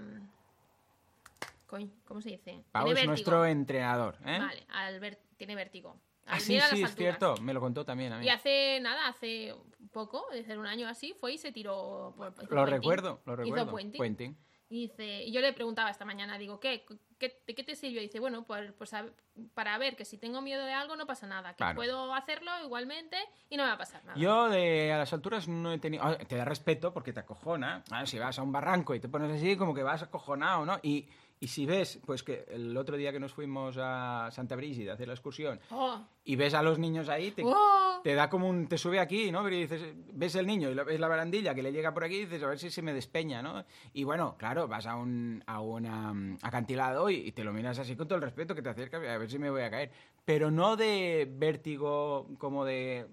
[1.68, 2.64] coño, ¿Cómo se dice?
[2.72, 4.38] Pau es nuestro entrenador, ¿eh?
[4.40, 6.00] Vale, al ver- tiene vértigo.
[6.26, 7.36] Ah, sí, sí, es cierto.
[7.40, 8.26] Me lo contó también a mí.
[8.26, 9.54] Y hace nada, hace
[9.92, 12.12] poco, de ser un año así, fue y se tiró.
[12.16, 12.70] por- hizo Lo puenting.
[12.74, 13.70] recuerdo, lo Hizo recuerdo.
[13.70, 13.98] puenting.
[13.98, 14.38] Puenting.
[14.70, 16.84] Y, dice, y yo le preguntaba esta mañana, digo, ¿qué?
[17.18, 18.00] ¿Qué, ¿De qué te sirvió?
[18.02, 19.06] Y dice, bueno, pues, pues a-
[19.54, 21.76] para ver que si tengo miedo de algo no pasa nada, que Claro.
[21.76, 23.16] puedo hacerlo igualmente
[23.48, 24.18] y no me va a pasar nada.
[24.18, 26.04] Yo de a las alturas no he tenido...
[26.04, 27.82] ah, Te da respeto porque te acojona.
[27.90, 30.78] Ah, si vas a un barranco y te pones así, como que vas acojonado, ¿no?
[30.82, 31.08] Y,
[31.40, 34.94] y si ves, pues que el otro día que nos fuimos a Santa Brígida a
[34.94, 38.48] hacer la excursión Oh, y ves a los niños ahí, te, oh, te da como
[38.48, 38.66] un...
[38.68, 39.42] te sube aquí, ¿no?
[39.44, 42.16] Pero dices, ves el niño y lo- ves la barandilla que le llega por aquí
[42.16, 43.64] y dices, a ver si se me despeña, ¿no?
[43.92, 47.78] Y bueno, claro, vas a un a una, mm, acantilado y, y te lo miras
[47.78, 49.90] así con todo el respeto que te acercas a ver si me voy a caer.
[50.24, 53.06] Pero no de vértigo como de,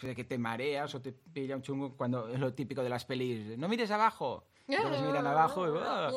[0.00, 3.56] que te mareas o te pilla un chungo cuando es lo típico de las pelis.
[3.58, 4.44] No mires abajo.
[4.66, 5.78] Y Todos miran abajo y...
[5.82, 6.10] ¡ah!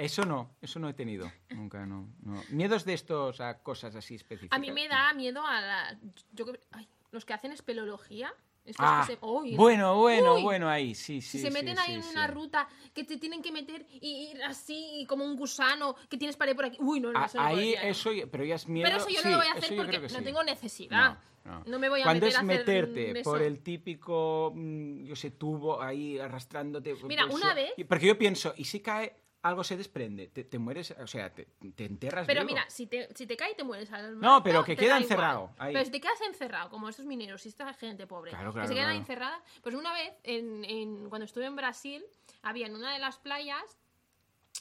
[0.00, 1.30] Eso no, eso no he tenido.
[1.50, 2.42] Nunca, no, no.
[2.48, 4.56] Miedos de estos a cosas así específicas.
[4.56, 5.98] A mí me da miedo a la,
[6.32, 8.32] yo, ay, los que hacen espeleología.
[8.64, 10.42] estos Ah, que se- uy, bueno, bueno, uy.
[10.42, 11.38] bueno, ahí, sí, sí.
[11.38, 14.30] Si se sí, meten sí, ahí en una ruta que te tienen que meter y
[14.32, 16.76] ir así como un gusano que tienes para ir por aquí.
[16.80, 17.88] Uy, no, no, Ah, eso ahí, ¿no?
[17.88, 18.86] eso, pero ya es miedo.
[18.88, 21.18] Pero eso yo no lo voy a hacer porque no tengo necesidad.
[21.44, 25.04] No, No me voy a Cuando meter es a hacer meterte por el típico, mm,
[25.04, 26.94] yo sé, tubo ahí arrastrándote.
[27.04, 30.26] Mira, pues, una vez- Porque yo pienso, ¿y si cae, algo se desprende?
[30.28, 32.52] Te, te mueres, o sea, te, te enterras Pero vivo.
[32.52, 35.50] mira, si te, si te cae te mueres al mar, No, pero que queda encerrado,
[35.58, 35.72] ahí.
[35.72, 38.74] Pero si te quedas encerrado, como estos mineros y esta gente pobre, Claro, que se
[38.74, 38.98] quedan claro.
[39.00, 39.42] encerradas.
[39.62, 42.04] Pues una vez, en, en- cuando estuve en Brasil,
[42.42, 43.78] había en una de las playas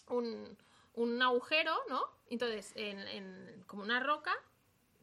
[0.07, 0.57] un,
[0.93, 2.01] un agujero, ¿no?
[2.30, 4.32] Entonces, en, en- como una roca,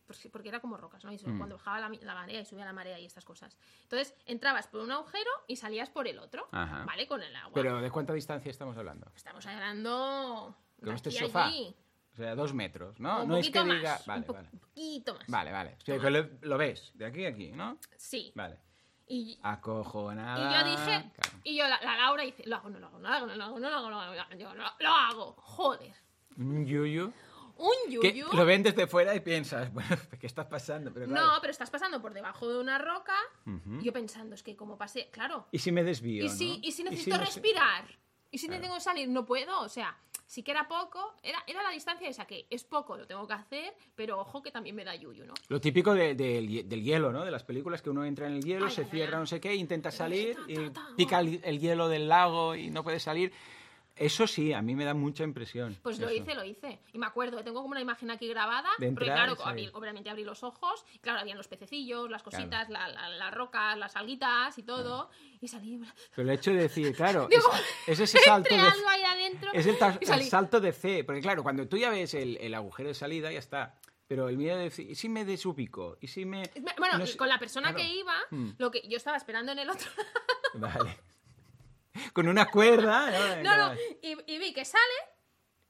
[0.07, 1.13] porque era como rocas, ¿no?
[1.13, 1.39] Y Mm.
[1.39, 3.57] cuando bajaba la, marea y subía la marea y estas cosas.
[3.83, 6.85] Entonces, entrabas por un agujero y salías por el otro, Ajá.
[6.85, 7.07] ¿vale?
[7.07, 7.53] Con el agua.
[7.55, 9.11] Pero ¿de cuánta distancia estamos hablando?
[9.17, 10.57] Estamos hablando...
[10.79, 11.47] Como de este sofá.
[11.47, 11.75] allí.
[12.13, 13.23] O sea, dos metros, ¿no?
[13.25, 13.75] un no es que diga...
[13.97, 14.49] más, Vale, un po- vale.
[14.59, 15.27] poquito más.
[15.29, 15.77] Vale, vale.
[15.81, 17.79] O sea, que lo, lo ves, de aquí a aquí, ¿no?
[17.97, 18.33] Sí.
[18.35, 18.59] Vale.
[19.09, 20.39] Y, Acojonada.
[20.51, 21.39] y yo dije, Claro.
[21.45, 23.37] y yo, la, la Laura dice, lo hago, no lo hago, no lo hago, no
[23.37, 25.95] lo hago, no lo hago, no lo hago, yo, lo, lo hago, joder.
[27.59, 28.01] Un yuyu.
[28.31, 29.89] Que lo ven desde fuera y piensas, bueno,
[30.21, 30.93] ¿qué está pasando?
[30.93, 31.27] Pero claro.
[31.27, 33.15] No, pero estás pasando por debajo de una roca.
[33.47, 33.81] Ujú.
[33.81, 35.47] y yo pensando, es que como pasé, claro.
[35.53, 36.25] ¿Y si me desvío?
[36.25, 36.59] Y si, ¿no?
[36.63, 37.85] y si necesito no sé- respirar.
[38.31, 38.63] Y si Claro.
[38.63, 39.61] tengo que salir, no puedo.
[39.61, 39.97] O sea,
[40.27, 41.15] sí que era poco.
[41.23, 43.73] Era, era la distancia esa que es poco, lo tengo que hacer.
[43.95, 45.33] Pero ojo que también me da yuyu, ¿no?
[45.49, 47.25] Lo típico de- del hie- del hielo, ¿no?
[47.25, 49.55] De las películas que uno entra en el hielo, Ay, se cierra no sé qué,
[49.55, 51.21] intenta salir ta, y ta, ta, pica oh.
[51.21, 53.33] el, el hielo del lago y no puede salir.
[53.97, 55.76] Eso sí, a mí me da mucha impresión.
[55.82, 56.80] Pues lo hice, lo hice.
[56.92, 58.68] Y me acuerdo, tengo como una imagen aquí grabada.
[58.78, 59.42] De porque entrar, claro, sí.
[59.42, 60.84] abrí- obviamente abrí los ojos.
[60.92, 65.09] y Claro, habían los pececillos, las cositas, la- la- las rocas, las alguitas y todo.
[65.40, 65.80] Y salí.
[66.14, 67.42] Pero el hecho de decir, claro, Digo,
[67.86, 69.51] es, es ese salto de, ahí adentro.
[69.55, 71.03] es el, salto de fe.
[71.03, 73.76] Porque claro, cuando tú ya ves el, el agujero de salida, ya está.
[74.07, 75.97] Pero el miedo de decir, ¿y si me desubico?
[76.01, 76.42] ¿Y si me...?
[76.78, 77.78] Bueno, no y sé- con la persona claro.
[77.78, 78.51] que iba, Mm.
[78.59, 79.88] lo que yo estaba esperando en el otro
[80.55, 80.97] Vale.
[82.12, 83.11] Con una cuerda.
[83.11, 83.42] ¿no?
[83.42, 84.82] No, no, y, y vi que sale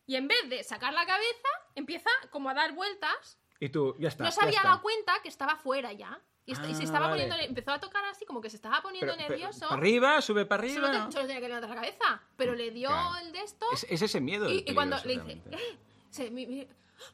[0.06, 4.08] y en vez de sacar la cabeza, empieza como a dar vueltas Y tú, ya
[4.08, 4.24] está.
[4.24, 6.20] no se había dado cuenta que estaba fuera ya.
[6.48, 7.22] Y, y se Ah, estaba vale.
[7.26, 9.68] poniendo, empezó a tocar así como que se estaba poniendo Pero- pero, nervioso.
[9.68, 10.20] ¿Para arriba?
[10.22, 10.92] ¿Sube para Solo, arriba?
[10.92, 11.10] te- no?
[11.12, 12.22] solo tenía que levantar la cabeza.
[12.36, 13.16] Pero le dio Claro.
[13.26, 13.66] el de esto.
[13.72, 14.48] Es, es ese miedo.
[14.48, 15.42] y, y cuando le dice.
[15.50, 15.76] "Eh",
[16.10, 16.60] se, mi- mi-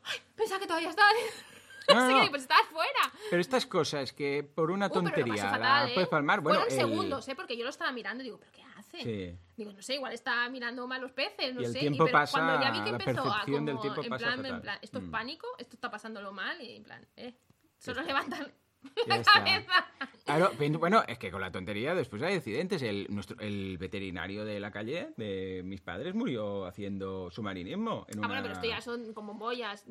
[0.04, 1.08] ay, pensaba que todavía estaba.
[1.88, 2.30] No, no, no.
[2.30, 3.12] pues estabas fuera.
[3.28, 5.94] Pero estas cosas que por una Uh, pero lo tontería fatal, la ¿eh?
[5.94, 7.34] puedes palmar, bueno, Fueron el- segundos, ¿eh?
[7.34, 8.62] Porque yo lo estaba mirando y digo, ¿pero qué
[8.98, 9.02] hace?
[9.32, 9.38] Sí.
[9.56, 11.80] Digo, no sé, igual está mirando mal los peces, no Y el sé.
[11.80, 14.46] tiempo pero pasa, cuando ya vi que empezó a como, del tiempo en pasa plan,
[14.46, 15.10] en plan, esto es Mm.
[15.10, 17.34] pánico, esto está pasándolo mal y en plan, eh,
[17.78, 18.52] solo levantan
[19.06, 19.32] Ya la está.
[19.32, 19.86] cabeza.
[20.24, 22.80] Claro, bueno, es que con la tontería después hay accidentes.
[22.82, 28.06] El, nuestro, el veterinario de la calle de mis padres murió haciendo submarinismo.
[28.08, 28.26] En Ah, una...
[28.28, 29.84] bueno, pero esto ya son como boyas.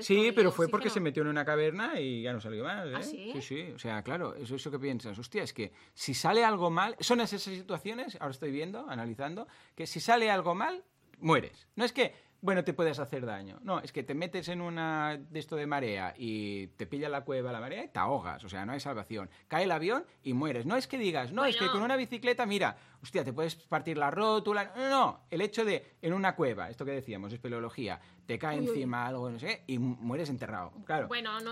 [0.00, 2.86] Sí, pero fue porque se metió en una caverna y ya no salió más.
[2.86, 2.92] ¿eh?
[2.96, 3.30] ¿Ah, sí?
[3.34, 3.72] Sí, sí.
[3.74, 5.16] O sea, claro, eso es eso que piensas.
[5.18, 9.86] Hostia, es que si sale algo mal, son esas situaciones, ahora estoy viendo, analizando, que
[9.86, 10.82] si sale algo mal,
[11.20, 11.68] mueres.
[11.76, 12.12] No es que,
[12.46, 13.58] bueno, te puedes hacer daño.
[13.62, 17.22] No, es que te metes en una de esto de marea y te pilla la
[17.24, 18.44] cueva la marea y te ahogas.
[18.44, 19.28] O sea, no hay salvación.
[19.48, 20.64] Cae el avión y mueres.
[20.64, 23.98] No es que digas, no, es que con una bicicleta, mira, hostia, te puedes partir
[23.98, 24.72] la rótula.
[24.76, 25.20] No, no.
[25.28, 28.68] El hecho de en una cueva, esto que decíamos, espeleología, te cae Uy, uy.
[28.68, 30.72] encima algo, no sé, y mu- mueres enterrado.
[30.84, 31.08] Claro.
[31.08, 31.50] Bueno, no,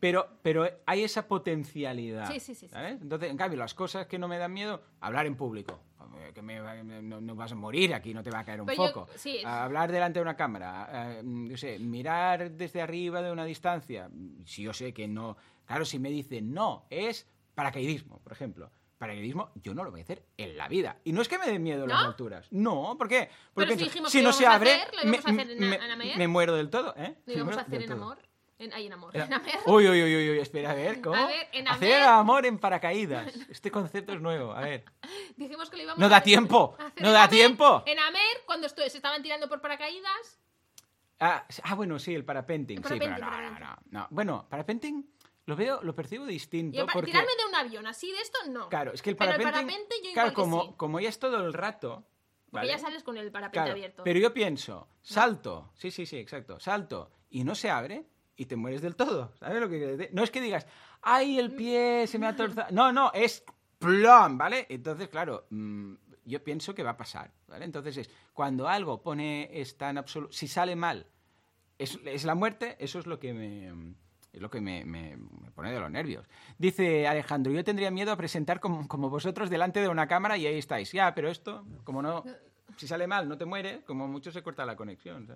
[0.00, 2.30] Pero, pero hay esa potencialidad.
[2.30, 2.68] Sí, sí, sí.
[2.72, 5.80] Entonces, en cambio, las cosas que no me dan miedo, hablar en público.
[6.34, 6.60] Que me
[7.02, 9.08] no, no vas a morir aquí, no te va a caer un Pero yo- foco.
[9.16, 9.40] sí.
[9.44, 14.10] A hablar delante de una cámara, eh, yo sé, mirar desde arriba de una distancia.
[14.44, 15.36] Si yo sé que no.
[15.64, 18.70] Claro, si me dicen no, es paracaidismo, por ejemplo.
[18.98, 20.98] Paracaidismo yo no lo voy a hacer en la vida.
[21.04, 22.46] Y no es que me den miedo las alturas.
[22.50, 23.30] No, ¿por qué?
[23.54, 25.50] Porque si pienso, dijimos si que no se a abre, hacer, lo íbamos a hacer
[25.52, 25.76] en- me,
[26.12, 27.16] en me muero del todo, ¿eh?
[27.26, 28.02] lo íbamos a hacer en todo.
[28.02, 28.18] amor.
[28.58, 29.14] En, ay, en amor.
[29.14, 29.54] Era- En Amer.
[29.66, 31.14] Uy, uy, uy, uy, espera, a ver, ¿cómo?
[31.16, 33.32] A ver, en Hacer Amer- amor en paracaídas.
[33.50, 34.84] Este concepto es nuevo, a ver.
[35.36, 37.30] Dijimos que lo íbamos No a da tiempo, hacer no da Amer.
[37.30, 37.82] tiempo.
[37.86, 40.40] En Amer, cuando se estaban tirando por paracaídas,
[41.20, 42.78] Ah, ah, bueno, sí, el parapenting.
[42.78, 44.06] El sí, pero no, no, no, no.
[44.10, 45.04] Bueno, parapenting
[45.46, 46.86] lo veo, lo percibo distinto.
[46.92, 48.68] porque, tirarme de un avión así de esto, no.
[48.68, 50.74] claro, es que el Pero el parapenting, parapente yo claro, como, sí.
[50.76, 52.06] como ya es todo el rato,
[52.50, 52.68] Porque ¿vale?
[52.68, 54.04] ya sales con el parapente Claro, abierto.
[54.04, 58.04] pero yo pienso, salto, sí, sí, sí, exacto, salto, y no se abre,
[58.38, 60.10] y te mueres del todo, ¿sabes lo que?
[60.12, 60.66] No es que digas,
[61.02, 63.44] ay, el pie se me ha torzado, no, no, es
[63.80, 64.64] plom, ¿vale?
[64.70, 67.64] Entonces, claro, mm, yo pienso que va a pasar, ¿vale?
[67.64, 71.04] Entonces es, cuando algo pone está en absoluto, si sale mal,
[71.78, 73.94] es, es la muerte, eso es lo que me...
[74.30, 74.84] Es lo que me,
[75.54, 76.28] pone de los nervios.
[76.58, 80.46] Dice Alejandro, yo tendría miedo a presentar como, como vosotros delante de una cámara y
[80.46, 80.92] ahí estáis.
[80.92, 82.22] Ya, pero esto, como no,
[82.76, 85.34] si sale mal, no te mueres, como mucho se corta la conexión.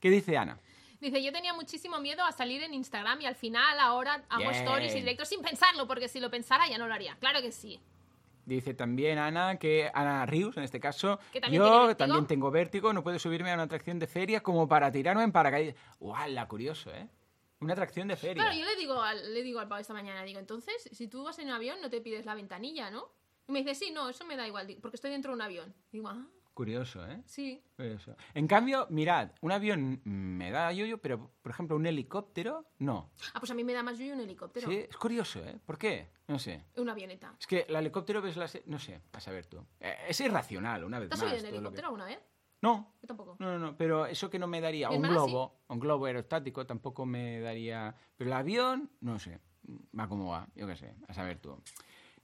[0.00, 0.60] ¿Qué dice Ana?
[1.00, 4.54] Dice, yo tenía muchísimo miedo a salir en Instagram y al final ahora hago Bien.
[4.54, 7.16] stories y directos sin pensarlo, porque si lo pensara ya no lo haría.
[7.20, 7.80] Claro que sí.
[8.44, 11.20] Dice también Ana que Ana Rius, en este caso,
[11.50, 15.22] yo también tengo vértigo, no puedo subirme a una atracción de feria como para tirarme
[15.22, 15.76] en paracaídas.
[16.00, 16.48] ¡Guau!
[16.48, 17.08] Curioso, ¿eh?
[17.60, 18.42] Una atracción de feria.
[18.42, 21.24] Claro, yo le digo al, le digo al pavo esta mañana, digo, entonces, si tú
[21.24, 23.10] vas en un avión, no te pides la ventanilla, ¿no?
[23.48, 25.74] Y me dice, sí, no, eso me da igual, porque estoy dentro de un avión.
[25.92, 26.26] Digo, ah,
[26.58, 27.22] Curioso, ¿eh?
[27.24, 27.62] sí.
[27.76, 28.16] Curioso.
[28.34, 33.12] En cambio, mirad, un avión me da yoyo, pero por ejemplo un helicóptero, no.
[33.32, 34.68] Ah, pues a mí me da más yuyu un helicóptero.
[34.68, 35.56] Sí, es curioso, ¿eh?
[35.64, 36.08] ¿Por qué?
[36.26, 36.64] No sé.
[36.76, 37.32] Una avioneta.
[37.38, 38.58] Es que el helicóptero ves las...
[38.66, 39.64] No sé, a saber tú.
[39.78, 41.30] Eh, es irracional, una vez ¿Te has más.
[41.30, 42.18] subido en que- helicóptero alguna vez?
[42.60, 43.36] No, Yo tampoco.
[43.38, 47.06] no, no, no, pero eso que no me daría, un globo, un globo aerostático tampoco
[47.06, 49.38] me daría, pero el avión, no sé,
[49.96, 51.56] va como va, yo qué sé, a saber tú.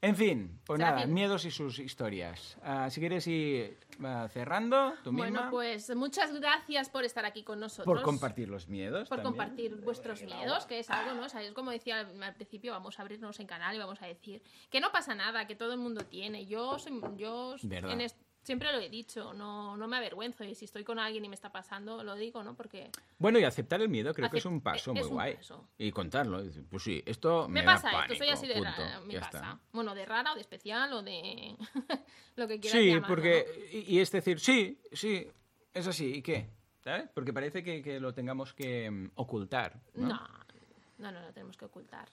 [0.04, 2.58] En fin, pues nada, miedos y sus historias.
[2.62, 7.42] Ah, si quieres ir ah, cerrando, tú Bueno, misma, pues muchas gracias por estar aquí
[7.42, 7.86] con nosotros.
[7.86, 9.08] por compartir los miedos.
[9.08, 9.32] por también.
[9.32, 11.24] compartir vuestros miedos, que es algo, ¿no?
[11.24, 14.06] O sea, es como decía al, principio, vamos a abrirnos en canal y vamos a
[14.06, 16.44] decir que no pasa nada, que todo el mundo tiene.
[16.44, 18.02] Yo soy, yo en
[18.44, 21.34] siempre lo he dicho, no, no me avergüenzo y si estoy con alguien y me
[21.34, 22.54] está pasando, lo digo, ¿no?
[22.54, 25.34] Porque Bueno, y aceptar el miedo creo que es un paso es muy un guay.
[25.36, 25.68] paso.
[25.78, 28.46] Y contarlo, y decir, pues sí, esto me, me, da pasa esto, soy pánico, así
[28.46, 29.38] de rara, me ya pasa.
[29.38, 29.58] está.
[29.72, 31.56] Bueno, de rara o de especial o de
[32.36, 33.46] lo que quieras Sí, llamarlo, porque.
[33.72, 35.26] Y, y es decir, sí, sí,
[35.72, 36.48] es así, ¿y qué?
[36.84, 37.08] ¿Sabes?
[37.14, 39.80] Porque parece que, que lo tengamos que mm, ocultar.
[39.94, 40.08] ¿no?
[40.08, 40.14] ¿no?
[40.14, 40.28] No,
[40.98, 42.08] no, no, lo tenemos que ocultar.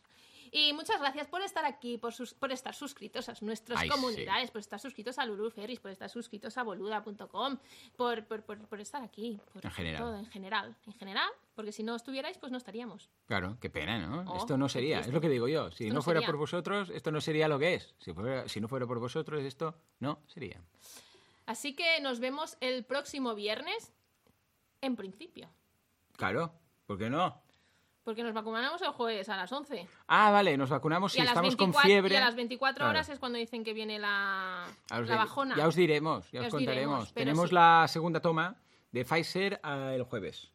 [0.54, 4.52] Y muchas gracias por estar aquí, por, sus- por estar suscritos a nuestras Ay, comunidades,
[4.52, 7.58] por estar suscritos a Lulu Ferris, por estar suscritos a boluda.com,
[7.96, 9.40] por, por, por, por estar aquí.
[9.54, 10.02] Por En general.
[10.04, 10.76] Todo, en general.
[10.86, 13.10] En general, porque si no estuvierais, pues no estaríamos.
[13.28, 14.30] Claro, qué pena, ¿no?
[14.30, 15.72] Oh, esto no sería, es lo que digo yo.
[15.72, 16.28] Si no, no fuera sería.
[16.28, 17.96] por vosotros, esto no sería lo que es.
[18.00, 20.62] Si, fuera- si no fuera por vosotros, esto no sería.
[21.46, 23.94] Así que nos vemos el próximo viernes,
[24.82, 25.50] en principio.
[26.18, 26.54] Claro,
[26.86, 27.42] ¿por qué no?
[28.04, 29.88] Porque nos vacunamos el jueves a las 11.
[30.08, 32.14] Ah, vale, nos vacunamos y, si estamos 24, con fiebre.
[32.16, 32.90] y a las 24 Claro.
[32.90, 35.56] horas es cuando dicen que viene la, la diré- bajona.
[35.56, 37.14] Ya os diremos, ya, Ya os contaremos.
[37.14, 37.56] Tenemos sí.
[37.56, 38.56] la segunda toma
[38.92, 40.52] de Pfizer ah, el jueves.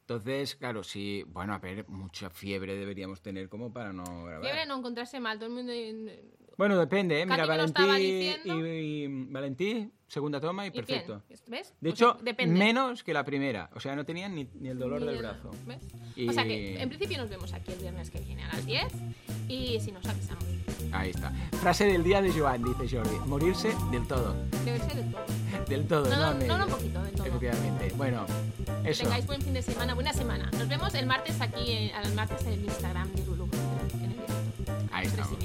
[0.00, 4.40] Entonces, claro, sí, bueno, a ver, mucha fiebre deberíamos tener como para no grabar.
[4.42, 5.72] Fiebre no encontrarse mal, todo el mundo...
[6.58, 7.24] Bueno, depende, ¿eh?
[7.24, 8.66] Mira, Katy me lo estaba Valentí diciendo.
[8.66, 10.84] y, y- Valentí, segunda toma y ¿Y bien?
[10.84, 11.22] perfecto.
[11.46, 11.72] ¿Ves?
[11.80, 12.58] De O hecho, depende.
[12.58, 13.70] menos que la primera.
[13.76, 15.52] O sea, no tenían ni, ni el dolor Ni del el- brazo.
[15.66, 15.78] ¿ves?
[16.16, 18.66] Y- O sea que, en principio nos vemos aquí el viernes que viene a las
[18.66, 18.88] 10
[19.48, 20.44] y si nos avisamos.
[20.90, 21.30] Ahí está.
[21.60, 23.16] Frase del día de Joan, dice Jordi.
[23.26, 24.34] Morirse del todo.
[24.64, 25.24] Ser del todo.
[25.68, 27.26] Del todo, No, no, no, un poquito, del todo.
[27.26, 27.92] Efectivamente.
[27.96, 28.26] Bueno,
[28.82, 29.02] Que eso.
[29.04, 30.50] tengáis buen fin de semana, buena semana.
[30.58, 33.48] Nos vemos el martes aquí, eh, al martes en el Instagram de Lulu,
[34.02, 34.88] en el.
[34.92, 35.36] Ahí estamos.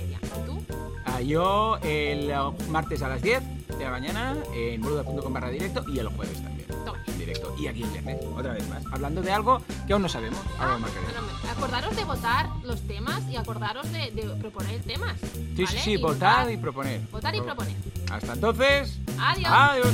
[1.25, 2.31] Yo el
[2.69, 3.41] martes a las 10
[3.77, 6.67] de la mañana en boluda.com barra directo y el jueves también.
[7.07, 7.55] En directo.
[7.57, 8.83] Y aquí el viernes, otra vez más.
[8.91, 10.39] Hablando de algo que aún no sabemos.
[10.59, 11.05] Ahora lo marcaré.
[11.05, 15.17] Bueno, acordaros de votar los temas y acordaros de, de proponer temas.
[15.19, 15.79] Sí, sí, ¿vale?
[15.79, 17.01] sí, Y votar y proponer.
[17.11, 17.75] Votar y proponer.
[18.11, 18.99] Hasta entonces.
[19.17, 19.51] Adiós.
[19.51, 19.93] Adiós.